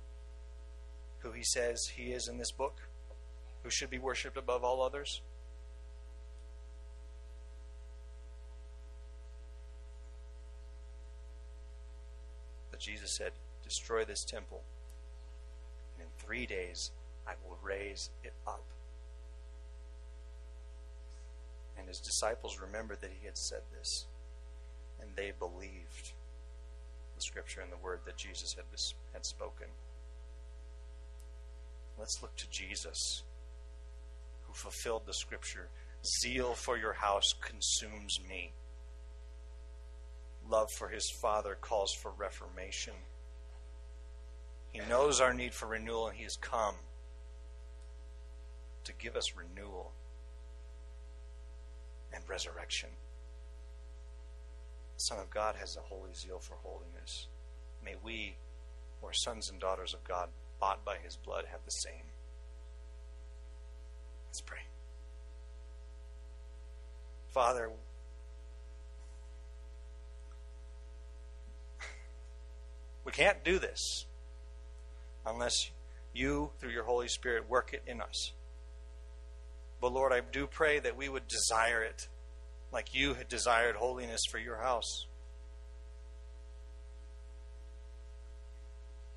who 1.18 1.32
He 1.32 1.42
says 1.42 1.86
He 1.96 2.12
is 2.12 2.26
in 2.26 2.38
this 2.38 2.52
book, 2.52 2.83
who 3.64 3.70
should 3.70 3.90
be 3.90 3.98
worshiped 3.98 4.36
above 4.36 4.62
all 4.62 4.80
others. 4.82 5.22
But 12.70 12.78
Jesus 12.78 13.16
said, 13.16 13.32
Destroy 13.64 14.04
this 14.04 14.24
temple, 14.24 14.62
and 15.96 16.06
in 16.06 16.24
three 16.24 16.46
days 16.46 16.92
I 17.26 17.32
will 17.44 17.58
raise 17.64 18.10
it 18.22 18.34
up. 18.46 18.62
And 21.76 21.88
his 21.88 21.98
disciples 21.98 22.60
remembered 22.60 23.00
that 23.00 23.10
he 23.18 23.26
had 23.26 23.36
said 23.36 23.62
this 23.76 24.06
and 25.00 25.16
they 25.16 25.32
believed 25.38 26.12
the 27.14 27.20
scripture 27.20 27.60
and 27.60 27.70
the 27.70 27.76
word 27.76 28.00
that 28.06 28.16
Jesus 28.16 28.54
had, 28.54 28.64
had 29.12 29.24
spoken. 29.24 29.66
Let's 31.98 32.20
look 32.22 32.34
to 32.36 32.50
Jesus, 32.50 33.22
who 34.54 34.70
fulfilled 34.70 35.02
the 35.06 35.14
scripture 35.14 35.68
Zeal 36.20 36.52
for 36.52 36.76
your 36.76 36.92
house 36.92 37.32
consumes 37.40 38.18
me. 38.28 38.52
Love 40.46 40.70
for 40.76 40.88
his 40.88 41.10
Father 41.10 41.56
calls 41.58 41.94
for 41.94 42.12
reformation. 42.18 42.92
He 44.70 44.80
knows 44.80 45.20
our 45.20 45.32
need 45.32 45.54
for 45.54 45.66
renewal, 45.66 46.08
and 46.08 46.16
he 46.16 46.24
has 46.24 46.36
come 46.36 46.74
to 48.84 48.92
give 48.92 49.16
us 49.16 49.34
renewal 49.34 49.92
and 52.12 52.22
resurrection. 52.28 52.90
The 54.96 55.04
Son 55.04 55.18
of 55.20 55.30
God 55.30 55.56
has 55.56 55.76
a 55.76 55.80
holy 55.80 56.12
zeal 56.12 56.38
for 56.38 56.56
holiness. 56.62 57.28
May 57.82 57.94
we, 58.04 58.36
who 59.00 59.06
are 59.08 59.14
sons 59.14 59.48
and 59.48 59.58
daughters 59.58 59.94
of 59.94 60.04
God, 60.04 60.28
bought 60.60 60.84
by 60.84 60.96
his 61.02 61.16
blood, 61.16 61.46
have 61.50 61.64
the 61.64 61.70
same. 61.70 62.13
Let's 64.34 64.40
pray. 64.40 64.58
Father, 67.28 67.70
we 73.04 73.12
can't 73.12 73.44
do 73.44 73.60
this 73.60 74.06
unless 75.24 75.70
you, 76.12 76.50
through 76.58 76.72
your 76.72 76.82
Holy 76.82 77.06
Spirit, 77.06 77.48
work 77.48 77.72
it 77.74 77.84
in 77.86 78.00
us. 78.00 78.32
But 79.80 79.92
Lord, 79.92 80.12
I 80.12 80.20
do 80.32 80.48
pray 80.48 80.80
that 80.80 80.96
we 80.96 81.08
would 81.08 81.28
desire 81.28 81.84
it 81.84 82.08
like 82.72 82.92
you 82.92 83.14
had 83.14 83.28
desired 83.28 83.76
holiness 83.76 84.22
for 84.28 84.38
your 84.38 84.56
house. 84.56 85.06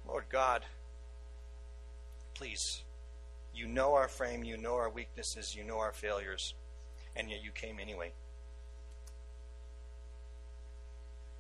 Lord 0.08 0.26
God, 0.30 0.62
please, 2.36 2.84
you 3.58 3.68
know 3.68 3.94
our 3.94 4.08
frame, 4.08 4.44
you 4.44 4.58
know 4.58 4.76
our 4.76 4.90
weaknesses, 4.90 5.56
you 5.56 5.64
know 5.64 5.80
our 5.80 5.92
failures, 5.92 6.54
and 7.16 7.30
yet 7.30 7.44
you 7.44 7.52
came 7.52 7.80
anyway. 7.80 8.12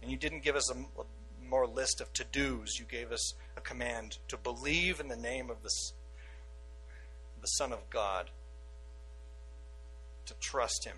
And 0.01 0.11
you 0.11 0.17
didn't 0.17 0.43
give 0.43 0.55
us 0.55 0.71
a, 0.71 0.75
more 1.47 1.65
list 1.65 2.01
of 2.01 2.11
to 2.11 2.25
dos, 2.25 2.77
you 2.77 2.85
gave 2.85 3.09
us 3.09 3.33
a 3.55 3.61
command 3.61 4.17
to 4.27 4.35
believe 4.35 4.99
in 4.99 5.07
the 5.07 5.15
name 5.15 5.49
of 5.49 5.63
the, 5.63 5.69
the 7.39 7.47
Son 7.47 7.71
of 7.71 7.89
God, 7.89 8.31
to 10.25 10.33
trust 10.41 10.85
Him 10.85 10.97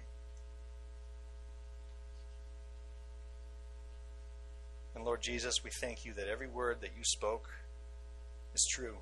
And 4.99 5.05
Lord 5.05 5.21
Jesus, 5.21 5.63
we 5.63 5.69
thank 5.69 6.03
you 6.03 6.13
that 6.15 6.27
every 6.27 6.49
word 6.49 6.81
that 6.81 6.89
you 6.97 7.05
spoke 7.05 7.49
is 8.53 8.67
true. 8.69 8.97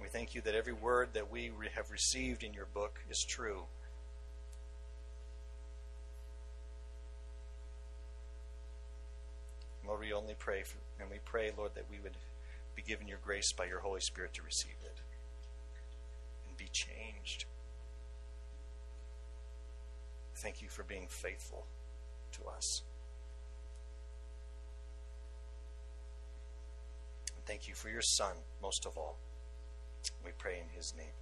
We 0.00 0.08
thank 0.08 0.34
you 0.34 0.40
that 0.42 0.54
every 0.54 0.72
word 0.72 1.10
that 1.14 1.30
we 1.30 1.52
have 1.74 1.90
received 1.90 2.42
in 2.42 2.54
your 2.54 2.66
book 2.66 3.00
is 3.10 3.24
true. 3.28 3.64
Lord, 9.86 10.00
we 10.00 10.12
only 10.12 10.34
pray, 10.38 10.62
for, 10.62 10.78
and 11.00 11.10
we 11.10 11.18
pray, 11.24 11.52
Lord, 11.56 11.72
that 11.74 11.90
we 11.90 11.98
would 11.98 12.16
be 12.76 12.82
given 12.82 13.08
your 13.08 13.18
grace 13.24 13.52
by 13.52 13.66
your 13.66 13.80
Holy 13.80 14.00
Spirit 14.00 14.32
to 14.34 14.42
receive 14.42 14.76
it 14.84 15.00
and 16.48 16.56
be 16.56 16.68
changed. 16.72 17.46
thank 20.36 20.62
you 20.62 20.68
for 20.68 20.82
being 20.84 21.06
faithful 21.06 21.66
to 22.32 22.40
us. 22.56 22.82
Thank 27.44 27.68
you 27.68 27.74
for 27.74 27.90
your 27.90 28.00
Son, 28.00 28.36
most 28.62 28.86
of 28.86 28.96
all. 28.96 29.18
We 30.24 30.32
pray 30.38 30.60
in 30.60 30.68
his 30.74 30.94
name. 30.96 31.19